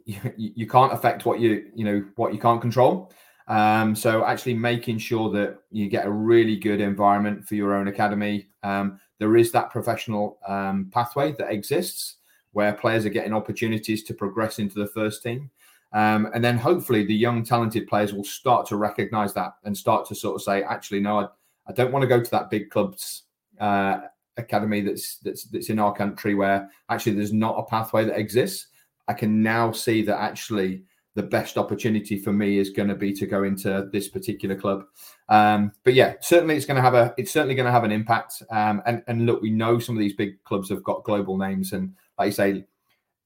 you, 0.05 0.53
you, 0.55 0.67
can't 0.67 0.93
affect 0.93 1.25
what 1.25 1.39
you 1.39 1.71
you 1.75 1.83
know 1.83 2.05
what 2.15 2.33
you 2.33 2.39
can't 2.39 2.61
control. 2.61 3.11
Um, 3.47 3.95
so 3.95 4.23
actually 4.23 4.53
making 4.53 4.99
sure 4.99 5.31
that 5.31 5.57
you 5.71 5.89
get 5.89 6.05
a 6.05 6.11
really 6.11 6.55
good 6.55 6.81
environment 6.81 7.47
for 7.47 7.55
your 7.55 7.73
own 7.73 7.87
academy. 7.87 8.47
Um, 8.61 8.99
there 9.17 9.35
is 9.35 9.51
that 9.53 9.71
professional 9.71 10.37
um, 10.47 10.89
pathway 10.93 11.31
that 11.39 11.51
exists 11.51 12.17
where 12.53 12.73
players 12.73 13.05
are 13.05 13.09
getting 13.09 13.33
opportunities 13.33 14.03
to 14.03 14.13
progress 14.13 14.59
into 14.59 14.79
the 14.79 14.87
first 14.87 15.23
team. 15.23 15.49
Um, 15.91 16.29
and 16.33 16.43
then 16.43 16.57
hopefully 16.57 17.05
the 17.05 17.15
young 17.15 17.43
talented 17.43 17.87
players 17.87 18.13
will 18.13 18.23
start 18.23 18.67
to 18.67 18.75
recognize 18.75 19.33
that 19.33 19.53
and 19.63 19.75
start 19.75 20.07
to 20.07 20.15
sort 20.15 20.35
of 20.35 20.41
say, 20.41 20.61
actually, 20.63 20.99
no, 20.99 21.19
I, 21.19 21.27
I 21.67 21.73
don't 21.73 21.91
want 21.91 22.03
to 22.03 22.07
go 22.07 22.21
to 22.21 22.31
that 22.31 22.49
big 22.49 22.69
club's 22.69 23.23
uh, 23.59 24.01
academy 24.37 24.81
that's 24.81 25.17
that's 25.17 25.43
that's 25.45 25.69
in 25.69 25.79
our 25.79 25.93
country 25.93 26.33
where 26.33 26.69
actually 26.89 27.13
there's 27.13 27.33
not 27.33 27.57
a 27.57 27.63
pathway 27.63 28.05
that 28.05 28.17
exists. 28.17 28.67
I 29.07 29.13
can 29.13 29.41
now 29.41 29.71
see 29.71 30.03
that 30.03 30.19
actually 30.19 30.83
the 31.15 31.23
best 31.23 31.57
opportunity 31.57 32.17
for 32.17 32.31
me 32.31 32.59
is 32.59 32.69
going 32.69 32.87
to 32.87 32.95
be 32.95 33.11
to 33.11 33.25
go 33.25 33.43
into 33.43 33.89
this 33.91 34.07
particular 34.07 34.55
club. 34.55 34.85
Um, 35.27 35.71
but 35.83 35.93
yeah, 35.93 36.13
certainly 36.21 36.55
it's 36.55 36.65
going 36.65 36.77
to 36.77 36.81
have 36.81 36.93
a 36.93 37.13
it's 37.17 37.31
certainly 37.31 37.55
going 37.55 37.65
to 37.65 37.71
have 37.71 37.83
an 37.83 37.91
impact. 37.91 38.41
Um, 38.49 38.81
and 38.85 39.03
and 39.07 39.25
look, 39.25 39.41
we 39.41 39.49
know 39.49 39.79
some 39.79 39.95
of 39.95 39.99
these 39.99 40.15
big 40.15 40.41
clubs 40.43 40.69
have 40.69 40.83
got 40.83 41.03
global 41.03 41.37
names, 41.37 41.73
and 41.73 41.93
like 42.19 42.27
you 42.27 42.31
say, 42.31 42.65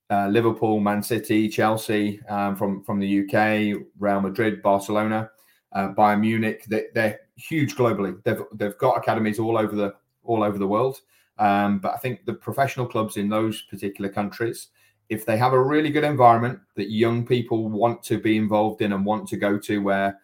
uh, 0.10 0.28
Liverpool, 0.28 0.80
Man 0.80 1.04
City, 1.04 1.50
Chelsea 1.50 2.22
um, 2.30 2.56
from 2.56 2.84
from 2.84 3.00
the 3.00 3.22
UK, 3.22 3.84
Real 4.00 4.22
Madrid, 4.22 4.62
Barcelona, 4.62 5.30
uh, 5.74 5.90
Bayern 5.90 6.22
Munich. 6.22 6.66
They, 6.68 6.86
are 6.96 7.20
huge 7.36 7.76
globally. 7.76 8.22
They've 8.24 8.44
they've 8.54 8.78
got 8.78 8.98
academies 8.98 9.40
all 9.40 9.58
over 9.58 9.76
the 9.76 9.96
all 10.24 10.44
over 10.44 10.58
the 10.58 10.68
world. 10.68 11.02
Um, 11.40 11.80
but 11.80 11.94
I 11.94 11.98
think 11.98 12.26
the 12.26 12.34
professional 12.34 12.86
clubs 12.86 13.18
in 13.18 13.28
those 13.28 13.64
particular 13.64 14.10
countries 14.10 14.70
if 15.10 15.26
they 15.26 15.38
have 15.38 15.54
a 15.54 15.62
really 15.62 15.90
good 15.90 16.04
environment 16.04 16.60
that 16.76 16.92
young 16.92 17.26
people 17.26 17.70
want 17.70 18.02
to 18.04 18.18
be 18.18 18.38
involved 18.38 18.82
in 18.82 18.94
and 18.94 19.06
want 19.06 19.28
to 19.28 19.38
go 19.38 19.58
to 19.58 19.80
where 19.80 20.20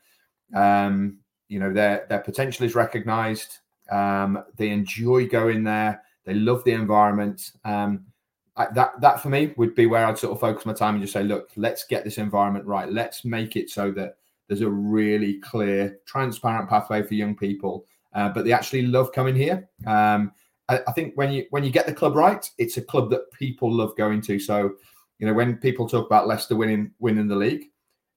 um, 0.55 1.19
you 1.47 1.59
know 1.59 1.73
their 1.73 2.05
their 2.09 2.19
potential 2.19 2.65
is 2.65 2.75
recognized 2.75 3.59
um, 3.91 4.43
they 4.55 4.69
enjoy 4.69 5.27
going 5.27 5.63
there 5.63 6.01
they 6.25 6.33
love 6.33 6.63
the 6.63 6.71
environment 6.71 7.51
um, 7.65 8.05
I, 8.59 8.67
that 8.73 9.01
that 9.01 9.21
for 9.21 9.29
me 9.29 9.53
would 9.57 9.73
be 9.73 9.87
where 9.87 10.05
I'd 10.05 10.17
sort 10.19 10.33
of 10.33 10.39
focus 10.39 10.65
my 10.65 10.73
time 10.73 10.95
and 10.95 11.03
just 11.03 11.13
say 11.13 11.23
look 11.23 11.49
let's 11.55 11.85
get 11.85 12.03
this 12.03 12.17
environment 12.19 12.65
right 12.65 12.91
let's 12.91 13.25
make 13.25 13.55
it 13.55 13.69
so 13.69 13.91
that 13.93 14.17
there's 14.47 14.61
a 14.61 14.69
really 14.69 15.39
clear 15.39 15.99
transparent 16.05 16.69
pathway 16.69 17.01
for 17.01 17.15
young 17.15 17.35
people 17.35 17.85
uh, 18.13 18.29
but 18.29 18.45
they 18.45 18.51
actually 18.51 18.83
love 18.83 19.11
coming 19.11 19.35
here 19.35 19.67
um, 19.87 20.31
I, 20.69 20.79
I 20.87 20.91
think 20.93 21.15
when 21.15 21.31
you 21.31 21.45
when 21.49 21.63
you 21.63 21.71
get 21.71 21.87
the 21.87 21.93
club 21.93 22.15
right, 22.15 22.49
it's 22.57 22.77
a 22.77 22.81
club 22.81 23.09
that 23.09 23.31
people 23.31 23.71
love 23.71 23.97
going 23.97 24.21
to. 24.21 24.39
So, 24.39 24.75
you 25.17 25.27
know, 25.27 25.33
when 25.33 25.57
people 25.57 25.89
talk 25.89 26.05
about 26.05 26.27
Leicester 26.27 26.55
winning 26.55 26.91
winning 26.99 27.27
the 27.27 27.35
league, 27.35 27.65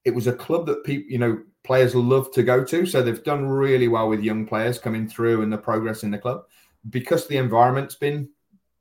it 0.05 0.15
was 0.15 0.27
a 0.29 0.33
club 0.33 0.67
that 0.67 0.85
people, 0.85 1.11
you 1.11 1.19
know, 1.19 1.43
players 1.65 1.95
love 1.95 2.31
to 2.33 2.43
go 2.43 2.63
to. 2.65 2.87
So 2.87 3.03
they've 3.03 3.25
done 3.25 3.47
really 3.47 3.89
well 3.89 4.09
with 4.09 4.23
young 4.23 4.47
players 4.47 4.79
coming 4.79 5.09
through 5.09 5.43
and 5.43 5.53
the 5.53 5.59
progress 5.59 6.05
in 6.05 6.11
the 6.11 6.19
club 6.19 6.45
because 6.91 7.27
the 7.27 7.39
environment's 7.39 7.95
been 7.95 8.29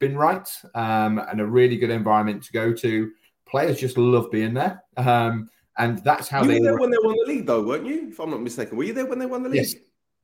been 0.01 0.17
right 0.17 0.45
um, 0.75 1.19
and 1.19 1.39
a 1.39 1.45
really 1.45 1.77
good 1.77 1.91
environment 1.91 2.43
to 2.43 2.51
go 2.51 2.73
to. 2.73 3.09
Players 3.47 3.79
just 3.79 3.97
love 3.97 4.29
being 4.31 4.53
there, 4.53 4.83
um, 4.97 5.49
and 5.77 5.99
that's 5.99 6.27
how 6.27 6.41
you 6.41 6.49
they 6.49 6.59
were 6.59 6.65
there 6.65 6.77
when 6.77 6.91
they 6.91 6.97
won 7.01 7.15
the 7.23 7.31
league, 7.31 7.45
though, 7.45 7.63
weren't 7.63 7.85
you? 7.85 8.09
If 8.09 8.19
I'm 8.19 8.31
not 8.31 8.41
mistaken, 8.41 8.77
were 8.77 8.83
you 8.83 8.93
there 8.93 9.05
when 9.05 9.19
they 9.19 9.25
won 9.25 9.43
the 9.43 9.49
league? 9.49 9.61
Yes. 9.61 9.75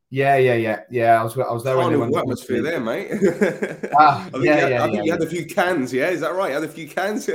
Yeah, 0.09 0.37
yeah, 0.37 0.53
yeah, 0.53 0.79
yeah. 0.89 1.19
I 1.19 1.23
was, 1.23 1.37
I 1.37 1.51
was 1.51 1.65
there 1.65 1.75
when 1.75 1.91
they 1.91 1.97
went. 1.97 2.15
atmosphere 2.15 2.61
there, 2.61 2.79
mate. 2.79 3.11
ah, 3.99 4.29
yeah, 4.35 4.55
had, 4.55 4.71
yeah, 4.71 4.83
I 4.83 4.85
think 4.85 4.95
yeah, 4.95 5.03
you 5.03 5.11
had 5.11 5.21
a 5.21 5.27
few 5.27 5.45
cans. 5.45 5.91
Yeah, 5.91 6.07
is 6.07 6.21
that 6.21 6.33
right? 6.33 6.47
You 6.47 6.53
had 6.53 6.63
a 6.63 6.69
few 6.69 6.87
cans. 6.87 7.27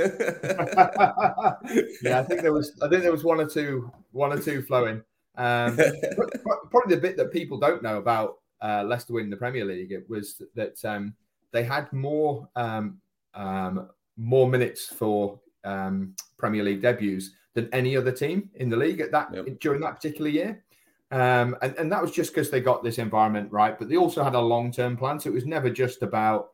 yeah, 2.01 2.19
I 2.19 2.23
think 2.23 2.41
there 2.41 2.51
was. 2.51 2.75
I 2.81 2.89
think 2.89 3.03
there 3.03 3.11
was 3.11 3.23
one 3.23 3.39
or 3.39 3.47
two, 3.47 3.91
one 4.11 4.33
or 4.33 4.39
two 4.39 4.63
flowing. 4.63 5.03
Um, 5.35 5.77
probably 6.71 6.95
the 6.95 7.01
bit 7.01 7.15
that 7.17 7.31
people 7.31 7.59
don't 7.59 7.83
know 7.83 7.97
about 7.97 8.37
uh, 8.63 8.83
Leicester 8.83 9.13
winning 9.13 9.29
the 9.29 9.37
Premier 9.37 9.65
League 9.65 9.91
it 9.91 10.09
was 10.09 10.41
that 10.55 10.83
um, 10.83 11.13
they 11.53 11.63
had 11.63 11.91
more 11.93 12.49
um, 12.55 12.99
um, 13.33 13.89
more 14.17 14.49
minutes 14.49 14.85
for 14.87 15.39
um, 15.63 16.15
Premier 16.37 16.63
League 16.63 16.81
debuts 16.81 17.29
than 17.53 17.69
any 17.71 17.95
other 17.95 18.11
team 18.11 18.49
in 18.55 18.69
the 18.69 18.77
league 18.77 18.99
at 18.99 19.11
that 19.11 19.33
yep. 19.33 19.45
during 19.59 19.81
that 19.81 19.95
particular 19.95 20.29
year. 20.29 20.63
Um, 21.11 21.55
and, 21.61 21.75
and 21.77 21.91
that 21.91 22.01
was 22.01 22.11
just 22.11 22.33
because 22.33 22.49
they 22.49 22.59
got 22.59 22.83
this 22.83 22.97
environment 22.97 23.51
right, 23.51 23.77
but 23.77 23.87
they 23.87 23.97
also 23.97 24.23
had 24.23 24.33
a 24.33 24.41
long 24.41 24.71
term 24.71 24.97
plan. 24.97 25.19
So 25.19 25.29
it 25.29 25.33
was 25.33 25.45
never 25.45 25.69
just 25.69 26.01
about 26.01 26.49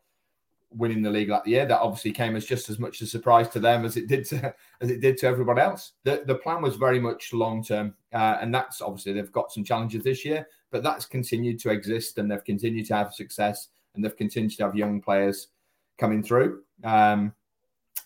winning 0.72 1.02
the 1.02 1.10
league 1.10 1.30
that 1.30 1.44
the 1.46 1.52
year. 1.52 1.66
That 1.66 1.80
obviously 1.80 2.12
came 2.12 2.36
as 2.36 2.46
just 2.46 2.70
as 2.70 2.78
much 2.78 3.02
a 3.02 3.08
surprise 3.08 3.48
to 3.50 3.60
them 3.60 3.86
as 3.86 3.98
it 3.98 4.08
did 4.08 4.26
to 4.26 4.54
as 4.82 4.90
it 4.90 5.02
did 5.02 5.18
to 5.20 5.28
everyone 5.28 5.60
else. 5.60 5.94
The 6.04 6.24
the 6.26 6.36
plan 6.36 6.62
was 6.62 6.76
very 6.76 7.00
much 7.00 7.34
long 7.34 7.64
term, 7.64 7.96
uh, 8.14 8.38
and 8.42 8.54
that's 8.54 8.82
obviously 8.82 9.14
they've 9.14 9.32
got 9.32 9.52
some 9.52 9.64
challenges 9.64 10.04
this 10.04 10.26
year, 10.26 10.48
but 10.72 10.84
that's 10.84 11.06
continued 11.06 11.60
to 11.60 11.70
exist, 11.70 12.18
and 12.18 12.30
they've 12.30 12.44
continued 12.44 12.88
to 12.88 12.96
have 12.96 13.14
success, 13.14 13.70
and 14.00 14.06
they've 14.06 14.16
continued 14.16 14.56
to 14.56 14.64
have 14.64 14.76
young 14.76 15.02
players 15.02 15.50
coming 15.98 16.24
through. 16.24 16.62
Um, 16.86 17.34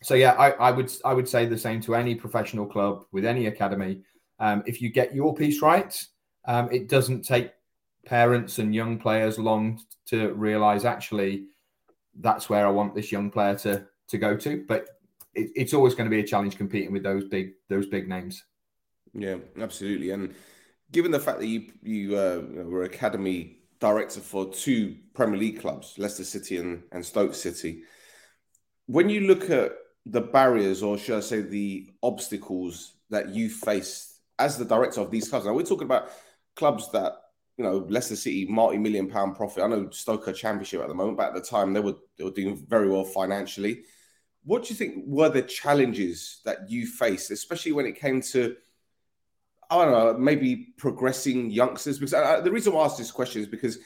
so 0.02 0.16
yeah, 0.16 0.32
I, 0.32 0.50
I 0.52 0.72
would 0.72 0.92
I 1.06 1.14
would 1.14 1.30
say 1.30 1.46
the 1.46 1.58
same 1.58 1.82
to 1.82 1.94
any 1.94 2.16
professional 2.16 2.66
club 2.66 3.06
with 3.12 3.26
any 3.26 3.46
academy. 3.46 4.02
Um, 4.40 4.64
if 4.66 4.82
you 4.82 4.90
get 4.90 5.14
your 5.14 5.36
piece 5.36 5.62
right, 5.62 5.96
um, 6.46 6.68
it 6.72 6.90
doesn't 6.90 7.22
take 7.22 7.52
parents 8.08 8.58
and 8.58 8.74
young 8.74 8.98
players 8.98 9.38
long 9.38 9.80
to 10.08 10.34
realize 10.34 10.84
actually 10.84 11.46
that's 12.20 12.50
where 12.50 12.66
I 12.66 12.72
want 12.72 12.96
this 12.96 13.12
young 13.12 13.30
player 13.30 13.56
to 13.60 13.86
to 14.10 14.18
go 14.18 14.36
to. 14.36 14.66
But 14.68 14.88
it, 15.36 15.52
it's 15.56 15.74
always 15.76 15.94
going 15.94 16.10
to 16.10 16.16
be 16.16 16.22
a 16.22 16.28
challenge 16.28 16.58
competing 16.58 16.92
with 16.92 17.04
those 17.04 17.26
big 17.26 17.52
those 17.70 17.86
big 17.86 18.10
names. 18.10 18.44
Yeah, 19.14 19.38
absolutely. 19.60 20.10
And 20.10 20.34
given 20.92 21.12
the 21.12 21.20
fact 21.20 21.40
that 21.40 21.48
you 21.48 21.72
you 21.84 22.18
uh, 22.18 22.42
were 22.66 22.84
academy 22.84 23.60
director 23.84 24.22
for 24.22 24.50
two 24.50 24.96
Premier 25.13 25.38
League 25.38 25.60
clubs, 25.60 25.96
Leicester 25.98 26.24
City 26.24 26.56
and, 26.56 26.84
and 26.94 27.06
Stoke 27.06 27.36
City, 27.36 27.84
when 28.86 29.10
you 29.10 29.22
look 29.28 29.50
at 29.50 29.74
the 30.06 30.22
barriers, 30.22 30.82
or 30.82 30.98
should 30.98 31.18
I 31.18 31.20
say, 31.20 31.42
the 31.42 31.90
obstacles 32.02 32.94
that 33.10 33.36
you 33.36 33.50
faced 33.50 34.20
as 34.40 34.58
the 34.58 34.63
director 34.63 35.02
of 35.02 35.12
these 35.12 35.28
clubs, 35.28 35.46
now 35.46 35.54
we're 35.54 35.63
talking 35.63 35.86
about 35.86 36.12
clubs 36.56 36.90
that 36.94 37.12
you 37.58 37.66
know 37.66 37.86
Leicester 37.90 38.16
City 38.16 38.46
multi-million 38.50 39.10
pound 39.10 39.36
profit. 39.36 39.63
I 39.63 39.68
know 39.68 39.90
Stoke 39.90 40.30
are 40.30 40.34
championship 40.34 40.82
at 40.82 40.88
the 40.88 40.96
moment, 40.96 41.18
but 41.18 41.28
at 41.28 41.34
the 41.36 41.42
time 41.42 41.74
they 41.74 41.82
were 41.82 41.96
they 42.18 42.24
were 42.24 42.32
doing 42.32 42.66
very 42.66 42.90
well 42.90 43.04
financially. 43.04 43.84
What 44.46 44.63
do 44.63 44.70
you 44.70 44.75
think 44.75 45.04
were 45.06 45.30
the 45.30 45.42
challenges 45.42 46.40
that 46.46 46.70
you 46.70 46.88
faced, 46.88 47.32
especially 47.32 47.74
when 47.74 47.86
it 47.86 48.00
came 48.00 48.22
to 48.32 48.56
I 49.70 49.86
don't 49.86 49.91
know, 49.91 50.17
maybe 50.17 50.74
progressing 50.77 51.50
youngsters? 51.50 52.00
Because 52.00 52.13
I, 52.13 52.39
the 52.39 52.51
reason 52.51 52.74
I 52.74 52.79
ask 52.79 52.98
this 52.98 53.12
question 53.12 53.41
is 53.41 53.48
because 53.48 53.79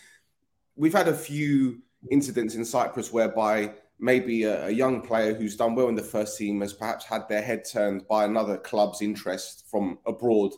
we've 0.75 0.93
had 0.93 1.07
a 1.07 1.13
few 1.13 1.81
incidents 2.11 2.55
in 2.55 2.65
Cyprus 2.65 3.11
whereby 3.11 3.73
maybe 3.99 4.43
a, 4.43 4.67
a, 4.67 4.69
young 4.69 5.01
player 5.01 5.33
who's 5.33 5.55
done 5.55 5.73
well 5.73 5.89
in 5.89 5.95
the 5.95 6.03
first 6.03 6.37
team 6.37 6.61
has 6.61 6.73
perhaps 6.73 7.03
had 7.05 7.27
their 7.27 7.41
head 7.41 7.63
turned 7.69 8.07
by 8.07 8.25
another 8.25 8.57
club's 8.57 9.01
interest 9.01 9.65
from 9.69 9.97
abroad. 10.05 10.51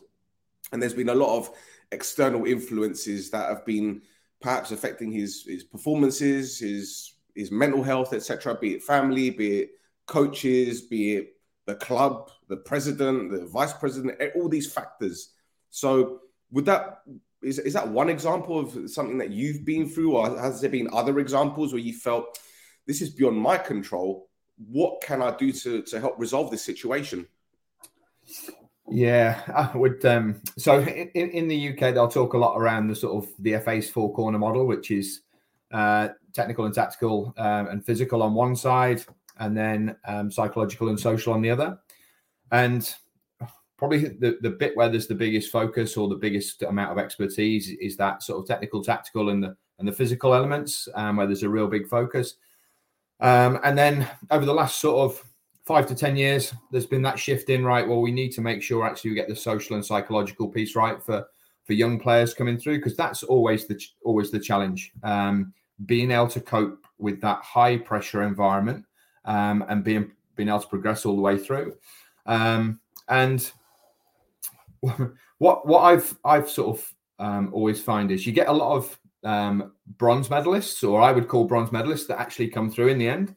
And 0.72 0.80
there's 0.80 0.94
been 0.94 1.08
a 1.08 1.14
lot 1.14 1.36
of 1.36 1.50
external 1.92 2.44
influences 2.44 3.30
that 3.30 3.48
have 3.48 3.64
been 3.64 4.02
perhaps 4.40 4.70
affecting 4.70 5.10
his 5.10 5.44
his 5.46 5.64
performances, 5.64 6.58
his 6.58 7.14
his 7.34 7.50
mental 7.50 7.82
health, 7.82 8.12
etc. 8.12 8.56
Be 8.60 8.74
it 8.74 8.82
family, 8.82 9.30
be 9.30 9.60
it 9.60 9.70
coaches, 10.06 10.82
be 10.82 11.16
it 11.16 11.39
the 11.66 11.74
club, 11.74 12.30
the 12.48 12.56
president, 12.56 13.30
the 13.30 13.46
vice 13.46 13.72
president, 13.72 14.20
all 14.34 14.48
these 14.48 14.72
factors. 14.72 15.30
So, 15.70 16.20
would 16.50 16.64
that 16.66 17.02
is 17.42 17.58
is 17.58 17.74
that 17.74 17.88
one 17.88 18.10
example 18.10 18.58
of 18.58 18.90
something 18.90 19.18
that 19.18 19.30
you've 19.30 19.64
been 19.64 19.88
through, 19.88 20.16
or 20.16 20.38
has 20.38 20.60
there 20.60 20.70
been 20.70 20.88
other 20.92 21.18
examples 21.18 21.72
where 21.72 21.82
you 21.82 21.94
felt 21.94 22.38
this 22.86 23.00
is 23.00 23.10
beyond 23.10 23.36
my 23.36 23.56
control? 23.56 24.28
What 24.56 25.00
can 25.02 25.22
I 25.22 25.36
do 25.36 25.52
to 25.52 25.82
to 25.82 26.00
help 26.00 26.18
resolve 26.18 26.50
this 26.50 26.64
situation? 26.64 27.26
Yeah, 28.90 29.40
I 29.46 29.76
would. 29.76 30.04
Um, 30.04 30.42
so 30.58 30.80
in, 30.80 31.08
in 31.14 31.48
the 31.48 31.70
UK, 31.70 31.94
they'll 31.94 32.08
talk 32.08 32.34
a 32.34 32.38
lot 32.38 32.56
around 32.56 32.88
the 32.88 32.96
sort 32.96 33.24
of 33.24 33.30
the 33.38 33.58
FA's 33.58 33.88
four 33.88 34.12
corner 34.12 34.38
model, 34.38 34.66
which 34.66 34.90
is 34.90 35.20
uh, 35.70 36.08
technical 36.34 36.64
and 36.64 36.74
tactical 36.74 37.32
um, 37.36 37.68
and 37.68 37.84
physical 37.84 38.22
on 38.22 38.34
one 38.34 38.56
side, 38.56 39.04
and 39.40 39.56
then 39.56 39.96
um, 40.04 40.30
psychological 40.30 40.88
and 40.88 41.00
social 41.00 41.32
on 41.32 41.42
the 41.42 41.50
other. 41.50 41.78
And 42.52 42.94
probably 43.76 44.04
the, 44.04 44.38
the 44.42 44.50
bit 44.50 44.76
where 44.76 44.88
there's 44.88 45.06
the 45.06 45.14
biggest 45.14 45.50
focus 45.50 45.96
or 45.96 46.06
the 46.06 46.14
biggest 46.14 46.62
amount 46.62 46.92
of 46.92 46.98
expertise 46.98 47.70
is 47.80 47.96
that 47.96 48.22
sort 48.22 48.40
of 48.40 48.46
technical, 48.46 48.84
tactical, 48.84 49.30
and 49.30 49.42
the 49.42 49.56
and 49.80 49.88
the 49.88 49.92
physical 49.92 50.34
elements, 50.34 50.88
um, 50.94 51.16
where 51.16 51.26
there's 51.26 51.42
a 51.42 51.48
real 51.48 51.66
big 51.66 51.88
focus. 51.88 52.34
Um, 53.18 53.58
and 53.64 53.76
then 53.76 54.06
over 54.30 54.44
the 54.44 54.52
last 54.52 54.78
sort 54.78 55.10
of 55.10 55.24
five 55.64 55.86
to 55.86 55.94
10 55.94 56.16
years, 56.16 56.52
there's 56.70 56.84
been 56.84 57.00
that 57.02 57.18
shift 57.18 57.48
in, 57.48 57.64
right? 57.64 57.88
Well, 57.88 58.02
we 58.02 58.12
need 58.12 58.30
to 58.32 58.42
make 58.42 58.62
sure 58.62 58.86
actually 58.86 59.12
we 59.12 59.16
get 59.16 59.28
the 59.28 59.34
social 59.34 59.76
and 59.76 59.84
psychological 59.84 60.48
piece 60.48 60.76
right 60.76 61.02
for, 61.02 61.24
for 61.64 61.72
young 61.72 61.98
players 61.98 62.34
coming 62.34 62.58
through, 62.58 62.76
because 62.76 62.94
that's 62.94 63.22
always 63.22 63.66
the, 63.66 63.82
always 64.04 64.30
the 64.30 64.38
challenge. 64.38 64.92
Um, 65.02 65.54
being 65.86 66.10
able 66.10 66.28
to 66.28 66.40
cope 66.42 66.86
with 66.98 67.22
that 67.22 67.42
high 67.42 67.78
pressure 67.78 68.22
environment 68.22 68.84
um, 69.24 69.64
and 69.68 69.84
being, 69.84 70.12
being 70.36 70.48
able 70.48 70.60
to 70.60 70.66
progress 70.68 71.04
all 71.04 71.16
the 71.16 71.22
way 71.22 71.38
through. 71.38 71.74
Um, 72.26 72.80
and 73.08 73.50
what 75.38 75.66
what 75.66 75.80
I've 75.80 76.18
I've 76.24 76.48
sort 76.48 76.78
of 76.78 76.94
um, 77.18 77.50
always 77.52 77.80
find 77.80 78.10
is 78.10 78.26
you 78.26 78.32
get 78.32 78.48
a 78.48 78.52
lot 78.52 78.76
of 78.76 78.98
um, 79.24 79.72
bronze 79.98 80.28
medalists, 80.28 80.88
or 80.88 81.00
I 81.00 81.12
would 81.12 81.28
call 81.28 81.44
bronze 81.44 81.70
medalists, 81.70 82.06
that 82.06 82.20
actually 82.20 82.48
come 82.48 82.70
through 82.70 82.88
in 82.88 82.98
the 82.98 83.08
end 83.08 83.34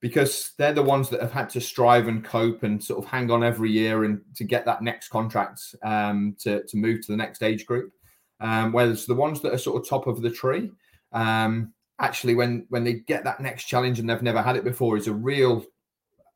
because 0.00 0.52
they're 0.58 0.72
the 0.72 0.82
ones 0.82 1.08
that 1.08 1.20
have 1.20 1.32
had 1.32 1.48
to 1.50 1.60
strive 1.60 2.06
and 2.06 2.22
cope 2.22 2.62
and 2.62 2.82
sort 2.82 3.02
of 3.02 3.10
hang 3.10 3.30
on 3.30 3.42
every 3.42 3.70
year 3.70 4.04
and 4.04 4.20
to 4.34 4.44
get 4.44 4.64
that 4.64 4.82
next 4.82 5.08
contract 5.08 5.74
um, 5.82 6.36
to, 6.38 6.62
to 6.64 6.76
move 6.76 7.04
to 7.04 7.12
the 7.12 7.16
next 7.16 7.42
age 7.42 7.66
group. 7.66 7.92
Um, 8.38 8.72
whereas 8.72 9.06
the 9.06 9.14
ones 9.14 9.40
that 9.40 9.54
are 9.54 9.58
sort 9.58 9.80
of 9.80 9.88
top 9.88 10.06
of 10.06 10.20
the 10.20 10.30
tree, 10.30 10.70
um, 11.12 11.72
actually, 11.98 12.34
when 12.34 12.66
when 12.68 12.84
they 12.84 12.94
get 12.94 13.24
that 13.24 13.40
next 13.40 13.64
challenge 13.64 13.98
and 13.98 14.08
they've 14.08 14.22
never 14.22 14.42
had 14.42 14.56
it 14.56 14.64
before, 14.64 14.96
is 14.96 15.06
a 15.06 15.12
real, 15.12 15.64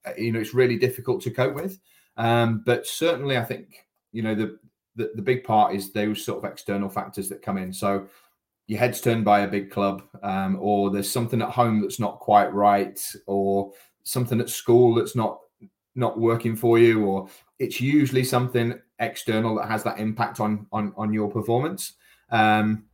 uh, 0.06 0.12
you 0.16 0.32
know, 0.32 0.40
it's 0.40 0.54
really 0.54 0.78
difficult 0.78 1.22
to 1.22 1.30
cope 1.30 1.54
with. 1.54 1.78
Um, 2.16 2.62
but 2.64 2.86
certainly, 2.86 3.36
I 3.36 3.44
think 3.44 3.86
you 4.12 4.22
know 4.22 4.34
the, 4.34 4.58
the 4.96 5.12
the 5.14 5.22
big 5.22 5.44
part 5.44 5.74
is 5.74 5.92
those 5.92 6.24
sort 6.24 6.44
of 6.44 6.50
external 6.50 6.88
factors 6.88 7.28
that 7.28 7.42
come 7.42 7.58
in. 7.58 7.72
So 7.72 8.06
your 8.66 8.78
head's 8.78 9.00
turned 9.00 9.24
by 9.24 9.40
a 9.40 9.48
big 9.48 9.70
club, 9.70 10.02
um, 10.22 10.56
or 10.60 10.90
there's 10.90 11.10
something 11.10 11.42
at 11.42 11.50
home 11.50 11.80
that's 11.80 11.98
not 11.98 12.20
quite 12.20 12.52
right, 12.52 13.00
or 13.26 13.72
something 14.02 14.40
at 14.40 14.48
school 14.48 14.94
that's 14.94 15.16
not 15.16 15.40
not 15.94 16.18
working 16.18 16.56
for 16.56 16.78
you, 16.78 17.04
or 17.04 17.28
it's 17.58 17.80
usually 17.80 18.24
something 18.24 18.78
external 19.00 19.56
that 19.56 19.68
has 19.68 19.82
that 19.82 19.98
impact 19.98 20.40
on 20.40 20.66
on 20.72 20.92
on 20.96 21.12
your 21.12 21.30
performance. 21.30 21.94
Um, 22.30 22.84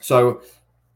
so 0.00 0.42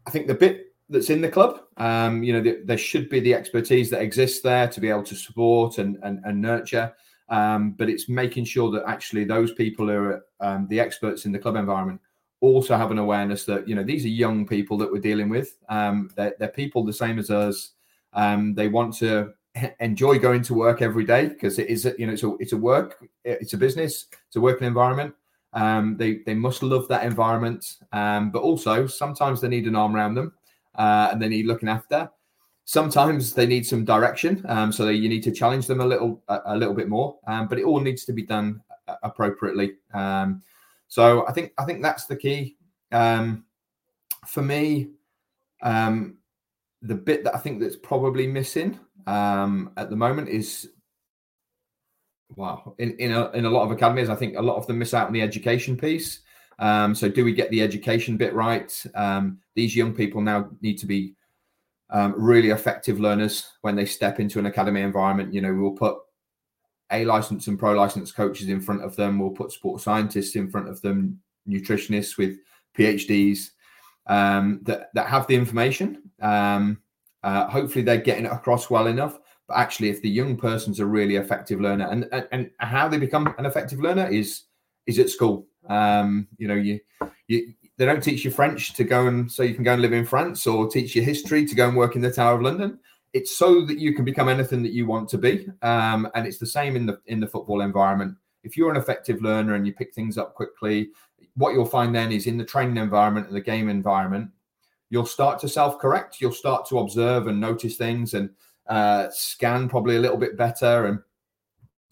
I 0.06 0.10
think 0.10 0.26
the 0.26 0.34
bit 0.34 0.73
that's 0.94 1.10
in 1.10 1.20
the 1.20 1.28
club, 1.28 1.60
um, 1.76 2.22
you 2.22 2.32
know, 2.32 2.40
the, 2.40 2.62
there 2.64 2.78
should 2.78 3.10
be 3.10 3.20
the 3.20 3.34
expertise 3.34 3.90
that 3.90 4.00
exists 4.00 4.40
there 4.40 4.68
to 4.68 4.80
be 4.80 4.88
able 4.88 5.02
to 5.02 5.14
support 5.14 5.78
and 5.78 5.98
and, 6.02 6.20
and 6.24 6.40
nurture. 6.40 6.94
Um, 7.28 7.72
but 7.72 7.88
it's 7.88 8.08
making 8.08 8.44
sure 8.44 8.70
that 8.70 8.84
actually 8.86 9.24
those 9.24 9.52
people 9.52 9.88
who 9.88 9.94
are 9.94 10.24
um, 10.40 10.66
the 10.68 10.78
experts 10.78 11.26
in 11.26 11.32
the 11.32 11.38
club 11.38 11.56
environment 11.56 12.00
also 12.40 12.76
have 12.76 12.90
an 12.90 12.98
awareness 12.98 13.44
that 13.46 13.66
you 13.66 13.74
know 13.74 13.82
these 13.82 14.04
are 14.04 14.08
young 14.08 14.46
people 14.46 14.76
that 14.78 14.90
we're 14.90 15.00
dealing 15.00 15.28
with. 15.28 15.56
Um, 15.68 16.10
they're, 16.16 16.34
they're 16.38 16.48
people 16.48 16.84
the 16.84 16.92
same 16.92 17.18
as 17.18 17.30
us. 17.30 17.72
Um, 18.12 18.54
they 18.54 18.68
want 18.68 18.94
to 18.98 19.32
enjoy 19.80 20.18
going 20.18 20.42
to 20.42 20.54
work 20.54 20.80
every 20.80 21.04
day 21.04 21.28
because 21.28 21.58
it 21.58 21.68
is 21.68 21.92
you 21.98 22.06
know 22.06 22.12
it's 22.12 22.22
a 22.22 22.34
it's 22.38 22.52
a 22.52 22.56
work 22.56 23.04
it's 23.24 23.52
a 23.52 23.58
business 23.58 24.06
it's 24.26 24.36
a 24.36 24.40
working 24.40 24.66
environment. 24.66 25.14
Um, 25.54 25.96
they 25.96 26.18
they 26.26 26.34
must 26.34 26.62
love 26.62 26.88
that 26.88 27.04
environment, 27.04 27.78
um, 27.92 28.30
but 28.30 28.42
also 28.42 28.86
sometimes 28.86 29.40
they 29.40 29.48
need 29.48 29.66
an 29.66 29.76
arm 29.76 29.94
around 29.96 30.14
them 30.14 30.32
uh, 30.74 31.08
and 31.12 31.20
they 31.20 31.28
need 31.28 31.46
looking 31.46 31.68
after. 31.68 32.10
Sometimes 32.66 33.34
they 33.34 33.46
need 33.46 33.66
some 33.66 33.84
direction, 33.84 34.42
um, 34.48 34.72
so 34.72 34.88
you 34.88 35.08
need 35.08 35.22
to 35.24 35.30
challenge 35.30 35.66
them 35.66 35.80
a 35.80 35.86
little 35.86 36.22
a, 36.28 36.40
a 36.46 36.56
little 36.56 36.74
bit 36.74 36.88
more. 36.88 37.18
Um, 37.26 37.46
but 37.46 37.58
it 37.58 37.64
all 37.64 37.80
needs 37.80 38.04
to 38.06 38.12
be 38.12 38.22
done 38.22 38.62
uh, 38.88 38.96
appropriately. 39.02 39.74
Um, 39.92 40.42
so 40.88 41.26
I 41.26 41.32
think 41.32 41.52
I 41.58 41.64
think 41.64 41.82
that's 41.82 42.06
the 42.06 42.16
key. 42.16 42.56
Um, 42.90 43.44
for 44.26 44.42
me, 44.42 44.90
um, 45.62 46.16
the 46.80 46.94
bit 46.94 47.24
that 47.24 47.34
I 47.34 47.38
think 47.38 47.60
that's 47.60 47.76
probably 47.76 48.26
missing 48.26 48.78
um, 49.06 49.72
at 49.76 49.90
the 49.90 49.96
moment 49.96 50.28
is 50.28 50.70
wow. 52.36 52.74
In 52.78 52.96
in 52.98 53.12
a, 53.12 53.30
in 53.32 53.44
a 53.44 53.50
lot 53.50 53.64
of 53.64 53.70
academies, 53.70 54.08
I 54.08 54.14
think 54.14 54.36
a 54.36 54.42
lot 54.42 54.56
of 54.56 54.66
them 54.66 54.78
miss 54.78 54.94
out 54.94 55.08
on 55.08 55.12
the 55.12 55.22
education 55.22 55.76
piece. 55.76 56.20
Um, 56.58 56.94
so 56.94 57.08
do 57.08 57.24
we 57.24 57.32
get 57.32 57.50
the 57.50 57.62
education 57.62 58.16
bit 58.16 58.34
right? 58.34 58.72
Um, 58.94 59.38
these 59.54 59.74
young 59.74 59.92
people 59.92 60.20
now 60.20 60.50
need 60.60 60.78
to 60.78 60.86
be 60.86 61.14
um, 61.90 62.14
really 62.16 62.50
effective 62.50 63.00
learners 63.00 63.50
when 63.62 63.76
they 63.76 63.86
step 63.86 64.20
into 64.20 64.38
an 64.38 64.46
academy 64.46 64.80
environment. 64.80 65.34
You 65.34 65.40
know, 65.40 65.54
we'll 65.54 65.72
put 65.72 65.98
a 66.90 67.04
license 67.04 67.46
and 67.46 67.58
pro 67.58 67.72
license 67.72 68.12
coaches 68.12 68.48
in 68.48 68.60
front 68.60 68.82
of 68.82 68.96
them. 68.96 69.18
We'll 69.18 69.30
put 69.30 69.52
sports 69.52 69.84
scientists 69.84 70.36
in 70.36 70.50
front 70.50 70.68
of 70.68 70.80
them, 70.80 71.20
nutritionists 71.48 72.16
with 72.16 72.38
PhDs 72.76 73.50
um, 74.06 74.60
that 74.62 74.90
that 74.94 75.08
have 75.08 75.26
the 75.26 75.34
information. 75.34 76.10
Um, 76.20 76.80
uh, 77.22 77.48
hopefully, 77.48 77.84
they're 77.84 77.98
getting 77.98 78.26
it 78.26 78.32
across 78.32 78.70
well 78.70 78.86
enough. 78.86 79.18
But 79.46 79.58
actually, 79.58 79.90
if 79.90 80.02
the 80.02 80.10
young 80.10 80.36
person's 80.36 80.80
a 80.80 80.86
really 80.86 81.16
effective 81.16 81.60
learner, 81.60 81.88
and 81.88 82.08
and, 82.12 82.28
and 82.32 82.50
how 82.58 82.88
they 82.88 82.98
become 82.98 83.32
an 83.38 83.46
effective 83.46 83.80
learner 83.80 84.08
is 84.08 84.44
is 84.86 84.98
at 84.98 85.10
school. 85.10 85.46
Um, 85.68 86.28
you 86.38 86.48
know, 86.48 86.54
you 86.54 86.80
you 87.28 87.54
they 87.76 87.86
don't 87.86 88.02
teach 88.02 88.24
you 88.24 88.30
French 88.30 88.74
to 88.74 88.84
go 88.84 89.06
and 89.06 89.30
so 89.30 89.42
you 89.42 89.54
can 89.54 89.64
go 89.64 89.72
and 89.72 89.82
live 89.82 89.92
in 89.92 90.04
France, 90.04 90.46
or 90.46 90.68
teach 90.68 90.94
you 90.94 91.02
history 91.02 91.46
to 91.46 91.54
go 91.54 91.68
and 91.68 91.76
work 91.76 91.96
in 91.96 92.02
the 92.02 92.12
Tower 92.12 92.36
of 92.36 92.42
London. 92.42 92.78
It's 93.12 93.36
so 93.36 93.64
that 93.66 93.78
you 93.78 93.94
can 93.94 94.04
become 94.04 94.28
anything 94.28 94.62
that 94.64 94.72
you 94.72 94.86
want 94.86 95.08
to 95.10 95.18
be. 95.18 95.48
Um, 95.62 96.08
and 96.14 96.26
it's 96.26 96.38
the 96.38 96.46
same 96.46 96.76
in 96.76 96.86
the 96.86 97.00
in 97.06 97.20
the 97.20 97.28
football 97.28 97.60
environment. 97.60 98.16
If 98.42 98.56
you're 98.56 98.70
an 98.70 98.76
effective 98.76 99.22
learner 99.22 99.54
and 99.54 99.66
you 99.66 99.72
pick 99.72 99.94
things 99.94 100.18
up 100.18 100.34
quickly 100.34 100.90
what 101.36 101.52
you'll 101.52 101.64
find 101.64 101.94
then 101.94 102.12
is 102.12 102.26
in 102.26 102.36
the 102.36 102.44
training 102.44 102.76
environment 102.76 103.26
and 103.26 103.34
the 103.34 103.40
game 103.40 103.68
environment 103.68 104.30
you'll 104.90 105.06
start 105.06 105.40
to 105.40 105.48
self-correct. 105.48 106.20
You'll 106.20 106.30
start 106.30 106.68
to 106.68 106.78
observe 106.78 107.26
and 107.26 107.40
notice 107.40 107.76
things 107.76 108.14
and 108.14 108.30
uh, 108.68 109.08
scan 109.10 109.68
probably 109.68 109.96
a 109.96 110.00
little 110.00 110.16
bit 110.16 110.36
better. 110.36 110.86
And 110.86 111.00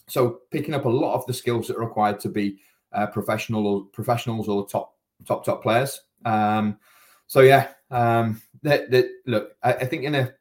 so 0.08 0.40
picking 0.52 0.74
up 0.74 0.84
a 0.84 0.90
lot 0.90 1.14
of 1.14 1.26
the 1.26 1.34
skills 1.34 1.66
that 1.66 1.76
are 1.76 1.84
required 1.84 2.20
to 2.20 2.28
be 2.28 2.58
uh, 2.94 3.06
professional 3.06 3.66
or 3.66 3.84
professionals 3.86 4.48
or 4.48 4.66
top 4.66 4.96
top 5.26 5.44
top 5.44 5.62
players. 5.62 6.00
Um, 6.24 6.78
so 7.26 7.40
yeah 7.40 7.68
um, 7.90 8.40
look 9.26 9.56
I, 9.62 9.72
I 9.72 9.84
think 9.86 10.04
in 10.04 10.14
a 10.14 10.32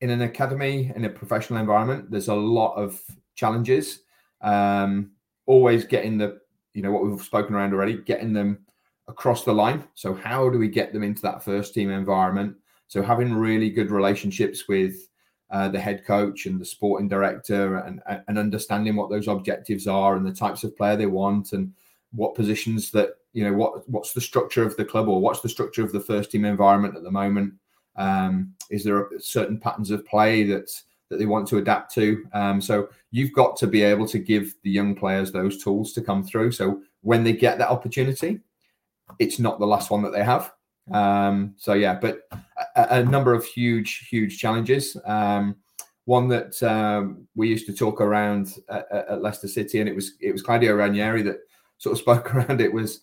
in 0.00 0.10
an 0.10 0.22
academy 0.22 0.92
in 0.94 1.04
a 1.04 1.10
professional 1.10 1.60
environment 1.60 2.10
there's 2.10 2.28
a 2.28 2.34
lot 2.34 2.74
of 2.74 3.00
challenges. 3.34 4.00
Um, 4.40 5.12
always 5.46 5.84
getting 5.84 6.18
the 6.18 6.40
you 6.74 6.82
know 6.82 6.92
what 6.92 7.04
we've 7.04 7.20
spoken 7.20 7.54
around 7.54 7.72
already 7.72 7.98
getting 7.98 8.32
them 8.32 8.64
across 9.08 9.44
the 9.44 9.52
line. 9.52 9.84
So 9.94 10.14
how 10.14 10.48
do 10.48 10.58
we 10.58 10.68
get 10.68 10.92
them 10.92 11.02
into 11.02 11.22
that 11.22 11.42
first 11.42 11.74
team 11.74 11.90
environment? 11.90 12.56
So 12.88 13.02
having 13.02 13.34
really 13.34 13.70
good 13.70 13.90
relationships 13.90 14.68
with 14.68 15.08
uh, 15.50 15.68
the 15.68 15.80
head 15.80 16.04
coach 16.04 16.46
and 16.46 16.60
the 16.60 16.64
sporting 16.64 17.08
director 17.08 17.78
and, 17.78 18.00
and 18.28 18.38
understanding 18.38 18.94
what 18.94 19.10
those 19.10 19.26
objectives 19.26 19.88
are 19.88 20.16
and 20.16 20.24
the 20.24 20.32
types 20.32 20.62
of 20.62 20.76
player 20.76 20.96
they 20.96 21.06
want 21.06 21.52
and 21.52 21.72
what 22.12 22.34
positions 22.34 22.90
that 22.90 23.10
you 23.32 23.44
know 23.44 23.52
what 23.52 23.88
what's 23.88 24.12
the 24.12 24.20
structure 24.20 24.64
of 24.64 24.76
the 24.76 24.84
club 24.84 25.08
or 25.08 25.20
what's 25.20 25.40
the 25.40 25.48
structure 25.48 25.84
of 25.84 25.92
the 25.92 26.00
first 26.00 26.30
team 26.30 26.44
environment 26.44 26.96
at 26.96 27.02
the 27.02 27.10
moment 27.10 27.54
um, 27.96 28.54
is 28.70 28.84
there 28.84 29.08
certain 29.18 29.58
patterns 29.58 29.90
of 29.90 30.06
play 30.06 30.44
that 30.44 30.70
that 31.10 31.18
they 31.18 31.26
want 31.26 31.46
to 31.48 31.58
adapt 31.58 31.92
to? 31.94 32.24
Um, 32.32 32.60
so 32.60 32.88
you've 33.10 33.32
got 33.32 33.56
to 33.58 33.66
be 33.66 33.82
able 33.82 34.06
to 34.08 34.18
give 34.18 34.54
the 34.62 34.70
young 34.70 34.94
players 34.94 35.32
those 35.32 35.62
tools 35.62 35.92
to 35.94 36.00
come 36.00 36.22
through. 36.22 36.52
So 36.52 36.82
when 37.02 37.24
they 37.24 37.32
get 37.32 37.58
that 37.58 37.68
opportunity, 37.68 38.40
it's 39.18 39.38
not 39.38 39.58
the 39.58 39.66
last 39.66 39.90
one 39.90 40.02
that 40.02 40.12
they 40.12 40.22
have. 40.22 40.52
Um, 40.92 41.54
so 41.56 41.74
yeah, 41.74 41.94
but 41.94 42.20
a, 42.76 42.98
a, 42.98 43.04
number 43.04 43.34
of 43.34 43.44
huge, 43.44 44.08
huge 44.08 44.38
challenges. 44.38 44.96
Um, 45.04 45.56
one 46.04 46.28
that 46.28 46.60
um, 46.62 47.28
we 47.34 47.48
used 47.48 47.66
to 47.66 47.72
talk 47.72 48.00
around 48.00 48.54
at, 48.68 48.86
at, 48.90 49.22
Leicester 49.22 49.46
City, 49.46 49.78
and 49.78 49.88
it 49.88 49.94
was 49.94 50.14
it 50.20 50.32
was 50.32 50.42
Claudio 50.42 50.74
Ranieri 50.74 51.22
that 51.22 51.38
sort 51.80 51.94
of 51.94 51.98
spoke 51.98 52.32
around 52.34 52.60
it 52.60 52.72
was 52.72 53.00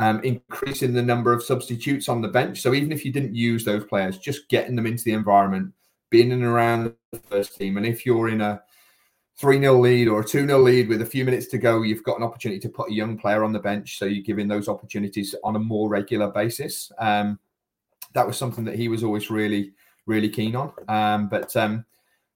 um, 0.00 0.20
increasing 0.24 0.94
the 0.94 1.02
number 1.02 1.32
of 1.32 1.42
substitutes 1.42 2.08
on 2.08 2.22
the 2.22 2.28
bench. 2.28 2.62
So 2.62 2.72
even 2.72 2.90
if 2.90 3.04
you 3.04 3.12
didn't 3.12 3.34
use 3.34 3.64
those 3.64 3.84
players, 3.84 4.18
just 4.18 4.48
getting 4.48 4.74
them 4.74 4.86
into 4.86 5.04
the 5.04 5.12
environment, 5.12 5.72
being 6.08 6.32
in 6.32 6.42
and 6.42 6.44
around 6.44 6.94
the 7.12 7.18
first 7.18 7.56
team. 7.56 7.76
And 7.76 7.84
if 7.84 8.06
you're 8.06 8.30
in 8.30 8.40
a 8.40 8.62
3 9.36 9.60
0 9.60 9.78
lead 9.78 10.08
or 10.08 10.20
a 10.20 10.24
2 10.24 10.46
0 10.46 10.58
lead 10.58 10.88
with 10.88 11.02
a 11.02 11.06
few 11.06 11.26
minutes 11.26 11.46
to 11.48 11.58
go, 11.58 11.82
you've 11.82 12.02
got 12.02 12.16
an 12.16 12.22
opportunity 12.22 12.58
to 12.60 12.68
put 12.70 12.90
a 12.90 12.94
young 12.94 13.18
player 13.18 13.44
on 13.44 13.52
the 13.52 13.58
bench. 13.58 13.98
So 13.98 14.06
you're 14.06 14.24
giving 14.24 14.48
those 14.48 14.68
opportunities 14.68 15.34
on 15.44 15.56
a 15.56 15.60
more 15.60 15.90
regular 15.90 16.30
basis. 16.30 16.90
Um, 16.98 17.38
that 18.14 18.26
was 18.26 18.38
something 18.38 18.64
that 18.64 18.76
he 18.76 18.88
was 18.88 19.04
always 19.04 19.28
really, 19.30 19.72
really 20.06 20.30
keen 20.30 20.56
on. 20.56 20.72
Um, 20.88 21.28
but 21.28 21.54
um, 21.56 21.84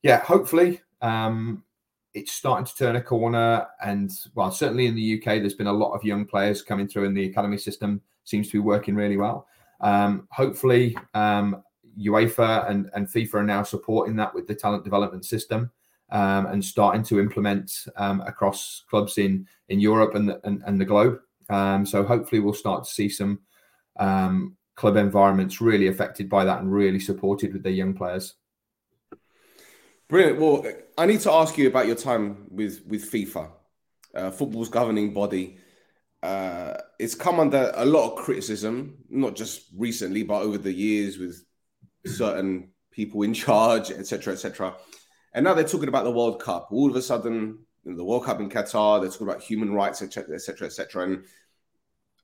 yeah, 0.02 0.20
hopefully 0.20 0.82
um, 1.00 1.64
it's 2.14 2.32
starting 2.32 2.64
to 2.64 2.74
turn 2.74 2.96
a 2.96 3.02
corner. 3.02 3.66
And 3.82 4.10
well, 4.34 4.50
certainly 4.50 4.86
in 4.86 4.94
the 4.94 5.18
UK, 5.18 5.24
there's 5.40 5.54
been 5.54 5.66
a 5.66 5.72
lot 5.72 5.92
of 5.92 6.04
young 6.04 6.24
players 6.24 6.62
coming 6.62 6.88
through, 6.88 7.06
and 7.06 7.16
the 7.16 7.26
academy 7.26 7.58
system 7.58 8.00
seems 8.24 8.48
to 8.48 8.54
be 8.54 8.60
working 8.60 8.94
really 8.94 9.16
well. 9.16 9.46
Um, 9.80 10.28
hopefully, 10.30 10.96
um, 11.14 11.62
UEFA 11.98 12.70
and, 12.70 12.90
and 12.94 13.06
FIFA 13.06 13.34
are 13.34 13.44
now 13.44 13.62
supporting 13.62 14.16
that 14.16 14.34
with 14.34 14.46
the 14.46 14.54
talent 14.54 14.84
development 14.84 15.24
system 15.24 15.70
um, 16.10 16.46
and 16.46 16.64
starting 16.64 17.02
to 17.04 17.20
implement 17.20 17.86
um, 17.96 18.20
across 18.22 18.84
clubs 18.88 19.18
in 19.18 19.46
in 19.68 19.80
Europe 19.80 20.14
and 20.14 20.28
the, 20.28 20.40
and, 20.44 20.62
and 20.66 20.80
the 20.80 20.84
globe. 20.84 21.18
Um, 21.50 21.84
so 21.84 22.04
hopefully, 22.04 22.40
we'll 22.40 22.54
start 22.54 22.84
to 22.84 22.90
see 22.90 23.08
some 23.08 23.40
um, 23.98 24.56
club 24.76 24.96
environments 24.96 25.60
really 25.60 25.88
affected 25.88 26.28
by 26.28 26.44
that 26.44 26.60
and 26.60 26.72
really 26.72 27.00
supported 27.00 27.52
with 27.52 27.62
their 27.62 27.72
young 27.72 27.94
players. 27.94 28.34
Brilliant. 30.14 30.38
Well, 30.38 30.64
I 30.96 31.06
need 31.06 31.18
to 31.22 31.32
ask 31.32 31.58
you 31.58 31.66
about 31.66 31.88
your 31.88 31.96
time 31.96 32.46
with 32.48 32.82
with 32.86 33.10
FIFA, 33.10 33.50
uh, 34.14 34.30
football's 34.30 34.68
governing 34.68 35.12
body. 35.12 35.58
Uh, 36.22 36.74
it's 37.00 37.16
come 37.16 37.40
under 37.40 37.72
a 37.74 37.84
lot 37.84 38.12
of 38.12 38.18
criticism, 38.24 38.98
not 39.10 39.34
just 39.34 39.62
recently, 39.76 40.22
but 40.22 40.42
over 40.42 40.56
the 40.56 40.72
years 40.72 41.18
with 41.18 41.44
certain 42.06 42.68
people 42.92 43.22
in 43.22 43.34
charge, 43.44 43.90
etc., 43.90 44.34
etc. 44.34 44.76
And 45.32 45.42
now 45.42 45.52
they're 45.52 45.64
talking 45.64 45.88
about 45.88 46.04
the 46.04 46.12
World 46.12 46.40
Cup. 46.40 46.68
All 46.70 46.88
of 46.88 46.94
a 46.94 47.02
sudden, 47.02 47.64
the 47.84 48.04
World 48.04 48.24
Cup 48.24 48.38
in 48.38 48.48
Qatar. 48.48 49.00
They're 49.00 49.10
talking 49.10 49.26
about 49.26 49.42
human 49.42 49.72
rights, 49.72 50.00
etc., 50.00 50.36
etc., 50.36 50.68
etc. 50.68 51.02
And 51.06 51.24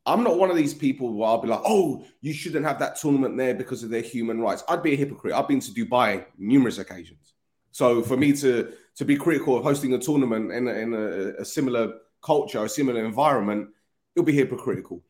I'm 0.07 0.23
not 0.23 0.39
one 0.39 0.53
of 0.53 0.57
these 0.57 0.75
people 0.75 1.13
where 1.13 1.29
I'll 1.29 1.43
be 1.43 1.49
like, 1.49 1.63
"Oh, 1.65 2.07
you 2.21 2.33
shouldn't 2.33 2.67
have 2.67 2.79
that 2.79 3.01
tournament 3.01 3.37
there 3.37 3.55
because 3.55 3.83
of 3.83 3.91
their 3.91 4.01
human 4.01 4.41
rights." 4.41 4.63
I'd 4.69 4.85
be 4.85 4.93
a 4.93 4.97
hypocrite. 4.97 5.35
I've 5.35 5.49
been 5.49 5.59
to 5.59 5.73
Dubai 5.73 6.25
numerous 6.39 6.79
occasions, 6.79 7.35
so 7.73 8.03
for 8.03 8.17
me 8.17 8.33
to 8.35 8.73
to 8.97 9.05
be 9.05 9.17
critical 9.17 9.57
of 9.57 9.63
hosting 9.63 9.95
a 9.95 9.99
tournament 9.99 10.53
in 10.53 10.69
a, 10.69 10.73
in 10.73 10.93
a, 10.93 11.41
a 11.41 11.45
similar 11.45 11.95
culture, 12.23 12.65
a 12.65 12.69
similar 12.69 13.05
environment, 13.05 13.69
it'll 14.15 14.27
be 14.27 14.33
hypocritical. 14.33 15.03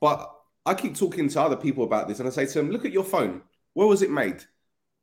But 0.00 0.30
I 0.64 0.74
keep 0.74 0.96
talking 0.96 1.28
to 1.28 1.42
other 1.42 1.56
people 1.56 1.84
about 1.84 2.08
this, 2.08 2.20
and 2.20 2.28
I 2.28 2.32
say 2.32 2.46
to 2.46 2.52
them, 2.54 2.70
"Look 2.70 2.84
at 2.84 2.92
your 2.92 3.04
phone. 3.04 3.42
Where 3.74 3.88
was 3.88 4.02
it 4.02 4.10
made? 4.10 4.44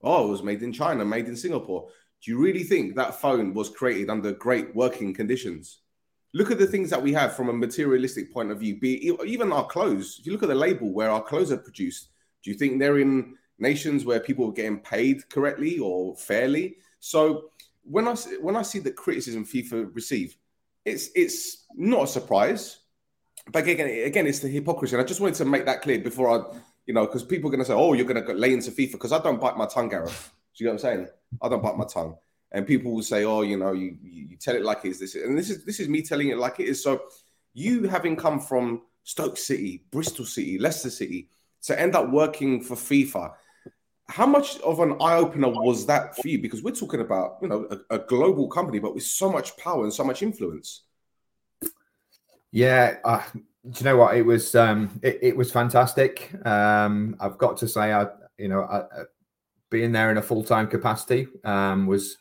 Oh, 0.02 0.28
it 0.28 0.32
was 0.32 0.44
made 0.44 0.64
in 0.64 0.74
China, 0.74 1.06
made 1.06 1.28
in 1.28 1.36
Singapore. 1.36 1.90
Do 2.24 2.32
you 2.32 2.40
really 2.40 2.64
think 2.64 2.96
that 2.96 3.20
phone 3.20 3.54
was 3.54 3.70
created 3.70 4.10
under 4.10 4.32
great 4.32 4.76
working 4.76 5.14
conditions? 5.14 5.80
Look 6.34 6.50
at 6.50 6.60
the 6.60 6.68
things 6.68 6.90
that 6.90 7.02
we 7.02 7.12
have 7.14 7.36
from 7.36 7.50
a 7.50 7.54
materialistic 7.54 8.32
point 8.32 8.52
of 8.52 8.60
view. 8.60 8.80
Be 8.80 9.12
even 9.26 9.52
our 9.52 9.66
clothes. 9.66 10.18
If 10.20 10.26
you 10.26 10.32
look 10.32 10.44
at 10.44 10.50
the 10.50 10.56
label 10.56 10.94
where 10.94 11.12
our 11.12 11.22
clothes 11.22 11.52
are 11.52 11.58
produced, 11.58 12.10
do 12.44 12.52
you 12.52 12.58
think 12.58 12.80
they're 12.80 13.00
in 13.00 13.36
nations 13.60 14.06
where 14.06 14.20
people 14.20 14.48
are 14.48 14.54
getting 14.54 14.80
paid 14.80 15.30
correctly 15.30 15.80
or 15.80 16.16
fairly? 16.16 16.78
So 17.02 17.52
when 17.84 18.08
I 18.08 18.16
when 18.40 18.56
I 18.56 18.62
see 18.62 18.80
the 18.80 18.92
criticism 18.92 19.44
FIFA 19.46 19.94
receive, 19.94 20.38
it's 20.86 21.10
it's 21.14 21.66
not 21.76 22.04
a 22.04 22.08
surprise. 22.08 22.78
But 23.52 23.68
again, 23.68 24.06
again, 24.06 24.28
it's 24.28 24.40
the 24.40 24.48
hypocrisy. 24.48 24.96
And 24.96 25.04
I 25.04 25.06
just 25.06 25.20
wanted 25.20 25.36
to 25.36 25.46
make 25.46 25.66
that 25.66 25.82
clear 25.82 26.00
before 26.00 26.30
I 26.30 26.58
you 26.86 26.94
know, 26.94 27.06
because 27.06 27.24
people 27.24 27.50
are 27.50 27.52
going 27.52 27.60
to 27.60 27.66
say, 27.66 27.74
"Oh, 27.74 27.94
you're 27.94 28.06
going 28.06 28.24
to 28.24 28.34
lay 28.34 28.54
into 28.54 28.72
FIFA," 28.72 28.94
because 28.94 29.12
I 29.12 29.20
don't 29.20 29.40
bite 29.40 29.58
my 29.58 29.66
tongue, 29.66 29.90
Gareth. 29.90 30.32
Do 30.56 30.64
you 30.64 30.70
know 30.70 30.74
what 30.74 30.84
I'm 30.84 30.98
saying? 30.98 31.08
I 31.42 31.50
don't 31.50 31.64
bite 31.64 31.78
my 31.78 31.86
tongue, 31.86 32.18
and 32.52 32.66
people 32.66 32.92
will 32.92 33.04
say, 33.04 33.24
"Oh, 33.24 33.42
you 33.42 33.58
know, 33.58 33.72
you, 33.72 33.98
you 34.02 34.36
tell 34.38 34.56
it 34.56 34.64
like 34.64 34.84
it 34.84 34.90
is." 34.90 35.00
This 35.00 35.16
and 35.16 35.38
this 35.38 35.50
is 35.50 35.64
this 35.64 35.80
is 35.80 35.88
me 35.88 36.02
telling 36.02 36.30
it 36.30 36.38
like 36.38 36.60
it 36.60 36.68
is. 36.68 36.84
So, 36.84 37.04
you 37.54 37.88
having 37.88 38.16
come 38.16 38.40
from 38.40 38.82
Stoke 39.04 39.38
City, 39.38 39.86
Bristol 39.92 40.26
City, 40.26 40.58
Leicester 40.58 40.90
City, 40.90 41.30
to 41.64 41.80
end 41.80 41.96
up 41.96 42.10
working 42.10 42.62
for 42.62 42.76
FIFA, 42.76 43.34
how 44.12 44.26
much 44.26 44.60
of 44.60 44.82
an 44.82 44.98
eye 45.02 45.16
opener 45.16 45.48
was 45.48 45.86
that 45.86 46.16
for 46.18 46.28
you? 46.28 46.42
Because 46.42 46.62
we're 46.62 46.76
talking 46.76 47.00
about 47.00 47.38
you 47.42 47.48
know 47.48 47.66
a, 47.72 47.96
a 47.96 48.00
global 48.00 48.48
company, 48.50 48.80
but 48.80 48.94
with 48.94 49.04
so 49.04 49.32
much 49.32 49.56
power 49.58 49.84
and 49.84 49.94
so 49.94 50.04
much 50.04 50.22
influence. 50.22 50.84
Yeah, 52.52 52.98
uh, 53.06 53.24
do 53.34 53.42
you 53.78 53.86
know 53.86 53.98
what? 53.98 54.18
It 54.18 54.24
was 54.24 54.54
um, 54.54 55.00
it, 55.02 55.20
it 55.22 55.38
was 55.38 55.52
fantastic. 55.52 56.30
Um, 56.46 57.16
I've 57.22 57.38
got 57.38 57.56
to 57.58 57.68
say, 57.68 57.94
I 57.94 58.08
you 58.38 58.50
know, 58.50 58.64
I, 58.64 58.84
being 59.70 59.94
there 59.94 60.12
in 60.12 60.18
a 60.18 60.22
full 60.22 60.44
time 60.44 60.68
capacity 60.68 61.28
um, 61.46 61.88
was 61.88 62.18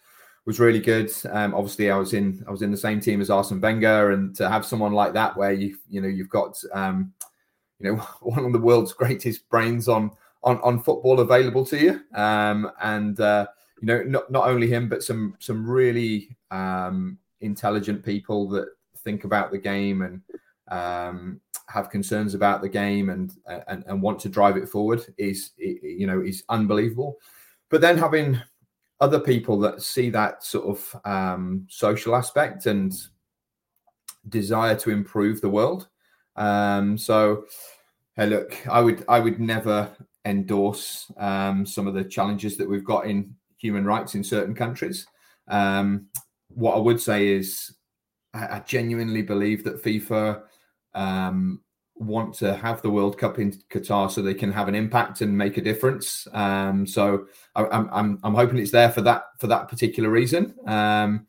was 0.47 0.61
really 0.61 0.81
good. 0.81 1.11
Um, 1.29 1.55
obviously, 1.55 1.91
I 1.91 1.97
was 1.97 2.13
in 2.13 2.45
I 2.47 2.53
was 2.53 2.63
in 2.63 2.71
the 2.71 2.77
same 2.77 3.01
team 3.01 3.21
as 3.21 3.31
Arsene 3.31 3.61
Wenger, 3.61 4.13
and 4.13 4.35
to 4.37 4.49
have 4.49 4.65
someone 4.65 4.93
like 4.93 5.15
that, 5.15 5.37
where 5.37 5.53
you 5.53 5.77
you 5.89 6.01
know 6.01 6.09
you've 6.09 6.31
got 6.31 6.57
um, 6.73 7.13
you 7.81 7.91
know 7.91 7.97
one 8.21 8.45
of 8.45 8.53
the 8.53 8.61
world's 8.61 8.93
greatest 8.93 9.49
brains 9.49 9.89
on 9.89 10.13
on 10.43 10.59
on 10.61 10.83
football 10.83 11.21
available 11.21 11.65
to 11.67 11.79
you, 11.79 12.01
um, 12.15 12.71
and 12.83 13.21
uh, 13.21 13.47
you 13.81 13.87
know 13.87 14.03
not 14.03 14.31
not 14.31 14.49
only 14.49 14.67
him, 14.67 14.89
but 14.89 15.03
some 15.03 15.35
some 15.39 15.69
really 15.69 16.37
um, 16.51 17.19
intelligent 17.41 18.05
people 18.05 18.49
that 18.51 18.69
think 18.99 19.25
about 19.25 19.51
the 19.51 19.59
game 19.59 20.03
and 20.03 20.21
um, 20.69 21.41
have 21.69 21.91
concerns 21.91 22.35
about 22.35 22.63
the 22.63 22.69
game 22.69 23.11
and, 23.11 23.35
and 23.69 23.85
and 23.87 24.03
want 24.03 24.19
to 24.21 24.29
drive 24.29 24.57
it 24.57 24.69
forward 24.69 25.05
is 25.19 25.53
you 25.59 26.07
know 26.07 26.21
is 26.21 26.45
unbelievable. 26.49 27.19
But 27.69 27.81
then 27.81 27.97
having 27.97 28.41
other 29.01 29.21
people 29.21 29.59
that 29.61 29.83
see 29.83 30.11
that 30.11 30.45
sort 30.45 30.67
of 30.67 31.01
um, 31.05 31.67
social 31.69 32.15
aspect 32.15 32.67
and 32.67 32.93
desire 34.29 34.77
to 34.77 34.91
improve 34.91 35.41
the 35.41 35.49
world. 35.49 35.89
Um, 36.37 36.99
so, 36.99 37.47
hey, 38.17 38.27
look, 38.27 38.57
I 38.69 38.81
would 38.81 39.05
I 39.09 39.21
would 39.21 39.41
never 39.41 39.91
endorse 40.25 41.11
um, 41.17 41.65
some 41.65 41.87
of 41.87 41.95
the 41.95 42.05
challenges 42.05 42.57
that 42.57 42.69
we've 42.69 42.85
got 42.85 43.07
in 43.07 43.35
human 43.59 43.85
rights 43.85 44.15
in 44.15 44.25
certain 44.25 44.55
countries. 44.55 45.07
Um, 45.49 46.07
what 46.49 46.77
I 46.77 46.79
would 46.79 47.01
say 47.01 47.29
is, 47.29 47.75
I, 48.35 48.57
I 48.57 48.63
genuinely 48.67 49.23
believe 49.23 49.65
that 49.65 49.83
FIFA 49.83 50.43
um, 50.95 51.61
want 51.97 52.35
to 52.35 52.55
have 52.57 52.83
the 52.83 52.91
World 52.91 53.19
Cup 53.19 53.39
in 53.39 53.53
Qatar 53.71 54.11
so 54.11 54.23
they 54.23 54.35
can 54.35 54.53
have 54.53 54.69
an 54.69 54.75
impact 54.75 55.21
and 55.21 55.37
make 55.37 55.57
a 55.59 55.63
difference. 55.63 56.27
Um, 56.33 56.87
so 56.87 57.27
I, 57.55 57.63
am 57.71 57.89
I'm 57.93 58.19
I'm 58.23 58.35
hoping 58.35 58.59
it's 58.59 58.71
there 58.71 58.91
for 58.91 59.03
that 59.03 59.25
for 59.39 59.47
that 59.49 59.69
particular 59.69 60.11
reason. 60.11 60.55
Um, 60.67 61.27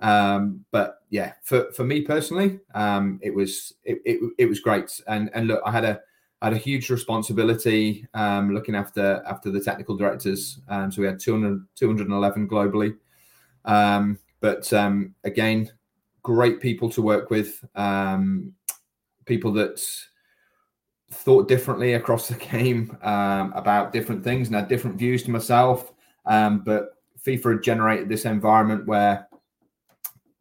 um, 0.00 0.64
but 0.72 0.98
yeah, 1.10 1.34
for 1.42 1.70
for 1.72 1.84
me 1.84 2.02
personally, 2.02 2.60
it 2.74 3.34
was 3.34 3.74
it, 3.84 3.98
it, 4.04 4.32
it 4.38 4.46
was 4.46 4.60
great. 4.60 5.00
And 5.06 5.30
and 5.34 5.46
look, 5.46 5.62
I 5.64 5.70
had 5.70 5.84
a 5.84 6.00
Had 6.44 6.52
a 6.52 6.58
huge 6.58 6.90
responsibility 6.90 8.06
um, 8.12 8.52
looking 8.52 8.74
after 8.74 9.22
after 9.26 9.50
the 9.50 9.60
technical 9.60 9.96
directors. 9.96 10.60
Um, 10.68 10.92
so 10.92 11.00
we 11.00 11.06
had 11.06 11.18
200, 11.18 11.66
211 11.74 12.48
globally. 12.48 12.96
Um, 13.64 14.18
but 14.40 14.70
um, 14.74 15.14
again, 15.24 15.70
great 16.22 16.60
people 16.60 16.90
to 16.90 17.00
work 17.00 17.30
with. 17.30 17.64
Um, 17.74 18.52
people 19.24 19.54
that 19.54 19.82
thought 21.12 21.48
differently 21.48 21.94
across 21.94 22.28
the 22.28 22.34
game 22.52 22.94
um, 23.00 23.54
about 23.54 23.92
different 23.92 24.22
things 24.22 24.48
and 24.48 24.56
had 24.56 24.68
different 24.68 24.98
views 24.98 25.22
to 25.22 25.30
myself. 25.30 25.92
But 26.26 26.98
FIFA 27.24 27.52
had 27.52 27.62
generated 27.62 28.08
this 28.10 28.26
environment 28.26 28.86
where 28.86 29.26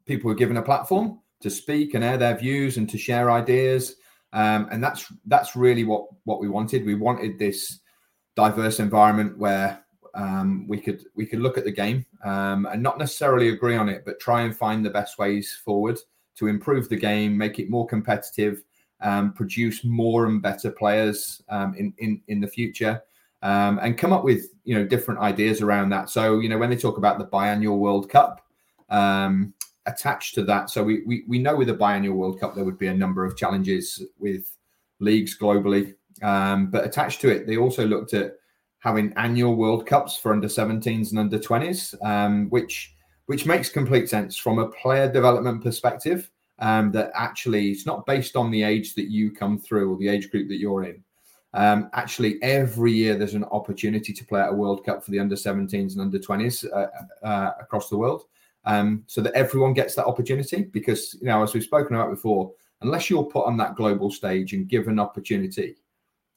people 0.05 0.27
were 0.27 0.35
given 0.35 0.57
a 0.57 0.61
platform 0.61 1.21
to 1.39 1.49
speak 1.49 1.93
and 1.93 2.03
air 2.03 2.17
their 2.17 2.37
views 2.37 2.75
and 2.75 2.89
to 2.89 2.97
share 2.97 3.31
ideas. 3.31 3.95
Um, 4.33 4.67
and 4.71 4.83
that's 4.83 5.11
that's 5.27 5.55
really 5.55 5.83
what 5.83 6.07
what 6.25 6.41
we 6.41 6.49
wanted. 6.49 6.85
We 6.85 6.95
wanted 6.95 7.37
this 7.37 7.79
diverse 8.35 8.79
environment 8.79 9.37
where 9.37 9.83
um, 10.15 10.67
we 10.67 10.79
could 10.79 11.05
we 11.15 11.25
could 11.25 11.39
look 11.39 11.57
at 11.57 11.63
the 11.63 11.71
game 11.71 12.05
um, 12.23 12.65
and 12.65 12.81
not 12.81 12.97
necessarily 12.97 13.49
agree 13.49 13.75
on 13.75 13.89
it, 13.89 14.03
but 14.05 14.19
try 14.19 14.41
and 14.41 14.55
find 14.55 14.83
the 14.83 14.89
best 14.89 15.17
ways 15.17 15.57
forward 15.63 15.99
to 16.35 16.47
improve 16.47 16.89
the 16.89 16.95
game, 16.95 17.37
make 17.37 17.59
it 17.59 17.69
more 17.69 17.85
competitive, 17.85 18.63
um, 19.01 19.33
produce 19.33 19.83
more 19.83 20.25
and 20.25 20.41
better 20.41 20.71
players 20.71 21.41
um, 21.49 21.75
in, 21.75 21.93
in 21.99 22.21
in 22.27 22.41
the 22.41 22.47
future, 22.47 23.03
um, 23.43 23.79
and 23.83 23.99
come 23.99 24.11
up 24.11 24.23
with 24.23 24.47
you 24.63 24.73
know 24.73 24.85
different 24.85 25.19
ideas 25.19 25.61
around 25.61 25.89
that. 25.89 26.09
So 26.09 26.39
you 26.39 26.49
know 26.49 26.57
when 26.57 26.71
they 26.71 26.77
talk 26.77 26.97
about 26.97 27.19
the 27.19 27.27
biannual 27.27 27.77
World 27.77 28.09
Cup 28.09 28.43
um, 28.89 29.53
attached 29.85 30.35
to 30.35 30.43
that, 30.43 30.69
so 30.69 30.83
we, 30.83 31.03
we 31.05 31.23
we 31.27 31.39
know 31.39 31.55
with 31.55 31.67
the 31.67 31.75
biannual 31.75 32.15
World 32.15 32.39
Cup 32.39 32.55
there 32.55 32.65
would 32.65 32.77
be 32.77 32.87
a 32.87 32.93
number 32.93 33.25
of 33.25 33.37
challenges 33.37 34.03
with 34.19 34.55
leagues 34.99 35.37
globally, 35.37 35.95
um, 36.21 36.67
but 36.71 36.85
attached 36.85 37.21
to 37.21 37.29
it 37.29 37.47
they 37.47 37.57
also 37.57 37.85
looked 37.85 38.13
at 38.13 38.33
having 38.79 39.13
annual 39.15 39.55
World 39.55 39.85
Cups 39.85 40.17
for 40.17 40.33
under 40.33 40.47
17s 40.47 41.11
and 41.11 41.19
under 41.19 41.39
20s, 41.39 41.95
um, 42.05 42.49
which 42.49 42.95
which 43.27 43.45
makes 43.45 43.69
complete 43.69 44.09
sense 44.09 44.35
from 44.35 44.59
a 44.59 44.67
player 44.67 45.11
development 45.11 45.63
perspective 45.63 46.29
um, 46.59 46.91
that 46.91 47.11
actually 47.15 47.71
it's 47.71 47.85
not 47.85 48.05
based 48.05 48.35
on 48.35 48.51
the 48.51 48.63
age 48.63 48.93
that 48.95 49.09
you 49.09 49.31
come 49.31 49.57
through 49.57 49.91
or 49.91 49.97
the 49.97 50.09
age 50.09 50.29
group 50.29 50.49
that 50.49 50.59
you're 50.59 50.83
in. 50.83 51.03
Um, 51.53 51.89
actually, 51.93 52.41
every 52.41 52.91
year 52.91 53.15
there's 53.15 53.35
an 53.35 53.45
opportunity 53.45 54.11
to 54.11 54.25
play 54.25 54.41
at 54.41 54.49
a 54.49 54.55
World 54.55 54.83
Cup 54.85 55.03
for 55.03 55.11
the 55.11 55.19
under 55.19 55.35
17s 55.35 55.93
and 55.93 56.01
under 56.01 56.19
20s 56.19 56.65
uh, 56.71 57.25
uh, 57.25 57.51
across 57.59 57.89
the 57.89 57.97
world, 57.97 58.23
um, 58.65 59.03
so 59.07 59.21
that 59.21 59.33
everyone 59.33 59.73
gets 59.73 59.95
that 59.95 60.05
opportunity. 60.05 60.63
Because 60.63 61.15
you 61.21 61.27
know, 61.27 61.43
as 61.43 61.53
we've 61.53 61.63
spoken 61.63 61.95
about 61.95 62.09
before, 62.09 62.51
unless 62.81 63.09
you're 63.09 63.23
put 63.23 63.45
on 63.45 63.57
that 63.57 63.75
global 63.75 64.11
stage 64.11 64.53
and 64.53 64.67
given 64.67 64.99
opportunity, 64.99 65.75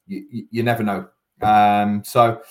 you, 0.07 0.25
you, 0.31 0.47
you 0.51 0.63
never 0.63 0.83
know. 0.83 1.07
Um, 1.41 2.03
so 2.03 2.41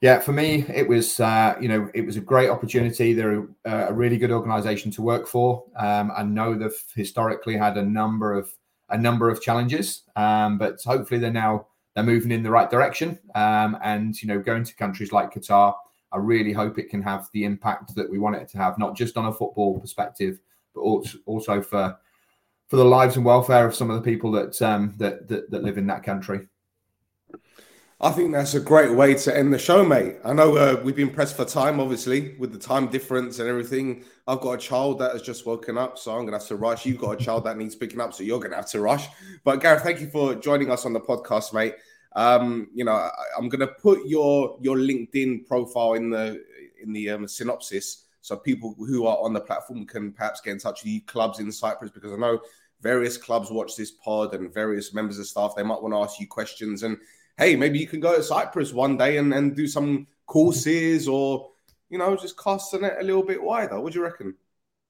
yeah, 0.00 0.18
for 0.18 0.32
me, 0.32 0.64
it 0.72 0.88
was 0.88 1.20
uh, 1.20 1.56
you 1.60 1.68
know 1.68 1.90
it 1.94 2.06
was 2.06 2.16
a 2.16 2.20
great 2.20 2.48
opportunity. 2.48 3.12
They're 3.12 3.46
a, 3.64 3.88
a 3.88 3.92
really 3.92 4.16
good 4.16 4.30
organisation 4.30 4.90
to 4.92 5.02
work 5.02 5.26
for. 5.26 5.64
Um, 5.76 6.10
I 6.16 6.22
know 6.22 6.54
they've 6.54 6.84
historically 6.94 7.56
had 7.56 7.76
a 7.76 7.84
number 7.84 8.32
of 8.32 8.50
a 8.88 8.96
number 8.96 9.28
of 9.28 9.42
challenges, 9.42 10.02
um, 10.16 10.58
but 10.58 10.80
hopefully 10.84 11.20
they're 11.20 11.32
now 11.32 11.66
they're 11.94 12.04
moving 12.04 12.30
in 12.30 12.42
the 12.42 12.50
right 12.50 12.70
direction. 12.70 13.18
Um, 13.34 13.76
and 13.82 14.20
you 14.22 14.28
know, 14.28 14.38
going 14.38 14.64
to 14.64 14.74
countries 14.74 15.12
like 15.12 15.34
Qatar, 15.34 15.74
I 16.12 16.18
really 16.18 16.52
hope 16.52 16.78
it 16.78 16.90
can 16.90 17.02
have 17.02 17.28
the 17.32 17.44
impact 17.44 17.94
that 17.94 18.10
we 18.10 18.18
want 18.18 18.36
it 18.36 18.48
to 18.50 18.58
have, 18.58 18.78
not 18.78 18.96
just 18.96 19.16
on 19.16 19.26
a 19.26 19.32
football 19.32 19.78
perspective, 19.78 20.40
but 20.74 20.80
also 20.80 21.62
for 21.62 21.96
for 22.66 22.76
the 22.76 22.84
lives 22.84 23.16
and 23.16 23.24
welfare 23.24 23.66
of 23.66 23.74
some 23.74 23.90
of 23.90 23.96
the 23.96 24.10
people 24.10 24.30
that 24.32 24.60
um, 24.62 24.94
that, 24.98 25.28
that 25.28 25.50
that 25.50 25.62
live 25.62 25.78
in 25.78 25.86
that 25.88 26.02
country. 26.02 26.48
I 28.02 28.10
think 28.12 28.32
that's 28.32 28.54
a 28.54 28.60
great 28.60 28.92
way 28.92 29.12
to 29.12 29.36
end 29.36 29.52
the 29.52 29.58
show, 29.58 29.84
mate. 29.84 30.16
I 30.24 30.32
know 30.32 30.56
uh, 30.56 30.80
we've 30.82 30.96
been 30.96 31.10
pressed 31.10 31.36
for 31.36 31.44
time, 31.44 31.78
obviously, 31.78 32.34
with 32.38 32.50
the 32.50 32.58
time 32.58 32.86
difference 32.86 33.40
and 33.40 33.48
everything. 33.48 34.04
I've 34.26 34.40
got 34.40 34.52
a 34.52 34.58
child 34.58 35.00
that 35.00 35.12
has 35.12 35.20
just 35.20 35.44
woken 35.44 35.76
up, 35.76 35.98
so 35.98 36.12
I'm 36.12 36.20
going 36.20 36.32
to 36.32 36.38
have 36.38 36.48
to 36.48 36.56
rush. 36.56 36.86
You've 36.86 36.96
got 36.96 37.20
a 37.20 37.22
child 37.22 37.44
that 37.44 37.58
needs 37.58 37.74
picking 37.74 38.00
up, 38.00 38.14
so 38.14 38.22
you're 38.22 38.38
going 38.38 38.52
to 38.52 38.56
have 38.56 38.70
to 38.70 38.80
rush. 38.80 39.06
But 39.44 39.60
Gareth, 39.60 39.82
thank 39.82 40.00
you 40.00 40.08
for 40.08 40.34
joining 40.34 40.70
us 40.70 40.86
on 40.86 40.94
the 40.94 41.00
podcast, 41.00 41.52
mate. 41.52 41.74
Um, 42.16 42.68
you 42.74 42.84
know, 42.84 42.92
I, 42.92 43.12
am 43.38 43.48
going 43.48 43.60
to 43.60 43.68
put 43.68 44.06
your 44.06 44.58
your 44.60 44.76
LinkedIn 44.76 45.46
profile 45.46 45.94
in 45.94 46.10
the 46.10 46.42
in 46.82 46.92
the 46.92 47.10
um, 47.10 47.28
synopsis 47.28 48.04
so 48.20 48.36
people 48.36 48.74
who 48.78 49.06
are 49.06 49.18
on 49.18 49.32
the 49.32 49.40
platform 49.40 49.86
can 49.86 50.12
perhaps 50.12 50.40
get 50.40 50.52
in 50.52 50.58
touch 50.58 50.82
with 50.82 50.92
you 50.92 51.00
clubs 51.02 51.40
in 51.40 51.50
Cyprus 51.50 51.90
because 51.90 52.12
I 52.12 52.16
know 52.16 52.40
various 52.80 53.16
clubs 53.16 53.50
watch 53.50 53.76
this 53.76 53.90
pod 53.90 54.34
and 54.34 54.52
various 54.52 54.92
members 54.92 55.18
of 55.18 55.26
staff. 55.26 55.54
They 55.56 55.62
might 55.62 55.82
want 55.82 55.94
to 55.94 55.98
ask 55.98 56.20
you 56.20 56.26
questions 56.26 56.82
and 56.82 56.98
hey, 57.38 57.56
maybe 57.56 57.78
you 57.78 57.86
can 57.86 58.00
go 58.00 58.16
to 58.16 58.22
Cyprus 58.22 58.72
one 58.72 58.96
day 58.96 59.16
and, 59.16 59.32
and 59.32 59.56
do 59.56 59.66
some 59.66 60.06
courses 60.26 61.08
or 61.08 61.50
you 61.88 61.98
know 61.98 62.16
just 62.16 62.38
cast 62.38 62.72
the 62.72 62.78
net 62.78 62.98
a 63.00 63.04
little 63.04 63.22
bit 63.22 63.42
wider. 63.42 63.80
What 63.80 63.92
do 63.92 63.98
you 63.98 64.04
reckon? 64.04 64.34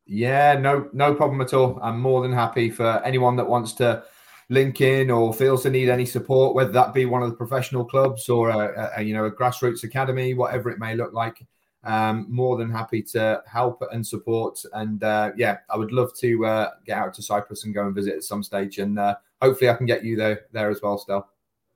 Yeah, 0.07 0.59
no, 0.59 0.89
no 0.93 1.15
problem 1.15 1.41
at 1.41 1.55
all. 1.55 1.79
I'm 1.81 2.01
more 2.01 2.23
than 2.23 2.33
happy 2.33 2.69
for 2.69 3.01
anyone 3.05 3.37
that 3.37 3.49
wants 3.49 3.75
to 3.75 4.03
link 4.51 4.81
in 4.81 5.11
or 5.11 5.33
feels 5.33 5.63
to 5.63 5.71
need 5.71 5.89
any 5.89 6.05
support, 6.05 6.55
whether 6.55 6.73
that 6.73 6.93
be 6.93 7.07
one 7.07 7.23
of 7.23 7.31
the 7.31 7.37
professional 7.37 7.85
clubs 7.85 8.29
or 8.29 8.51
a, 8.51 8.93
a 8.97 9.03
you 9.03 9.15
know 9.15 9.25
a 9.25 9.31
grassroots 9.31 9.85
academy, 9.85 10.35
whatever 10.35 10.69
it 10.71 10.79
may 10.79 10.95
look 10.95 11.15
like. 11.15 11.43
Um, 11.83 12.27
more 12.29 12.59
than 12.59 12.71
happy 12.71 13.03
to 13.05 13.43
help 13.51 13.83
and 13.91 14.07
support. 14.07 14.63
And 14.75 15.03
uh, 15.03 15.31
yeah, 15.35 15.59
I 15.71 15.79
would 15.79 15.93
love 15.93 16.15
to 16.19 16.45
uh, 16.45 16.71
get 16.85 16.99
out 16.99 17.15
to 17.15 17.23
Cyprus 17.23 17.65
and 17.65 17.73
go 17.73 17.87
and 17.87 17.95
visit 17.95 18.17
at 18.17 18.23
some 18.23 18.43
stage. 18.43 18.77
And 18.77 18.99
uh, 18.99 19.17
hopefully, 19.41 19.71
I 19.71 19.75
can 19.75 19.87
get 19.87 20.05
you 20.05 20.15
there 20.15 20.43
there 20.53 20.69
as 20.69 20.83
well, 20.83 20.99
Stel. 20.99 21.31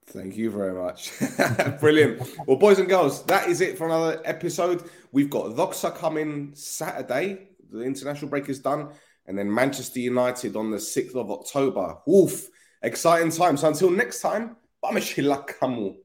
Thank 0.07 0.37
you 0.37 0.51
very 0.51 0.75
much. 0.75 1.13
Brilliant. 1.81 2.29
Well, 2.47 2.59
boys 2.59 2.79
and 2.79 2.89
girls, 2.89 3.25
that 3.25 3.49
is 3.49 3.63
it 3.63 3.79
for 3.79 3.87
another 3.87 4.21
episode. 4.27 4.85
We've 5.13 5.31
got 5.31 5.47
Doxa 5.53 5.97
coming 5.97 6.51
Saturday. 6.55 7.49
The 7.71 7.81
international 7.81 8.29
break 8.29 8.51
is 8.51 8.59
done. 8.59 8.91
And 9.27 9.39
then 9.39 9.53
Manchester 9.53 10.01
United 10.01 10.57
on 10.57 10.71
the 10.71 10.77
6th 10.77 11.15
of 11.15 11.31
October. 11.31 11.97
Woof. 12.07 12.49
Exciting 12.85 13.33
times. 13.33 13.65
So 13.65 13.69
until 13.69 13.89
next 13.89 14.21
time, 14.21 14.61
vamos 14.85 15.09
kamu. 15.41 15.97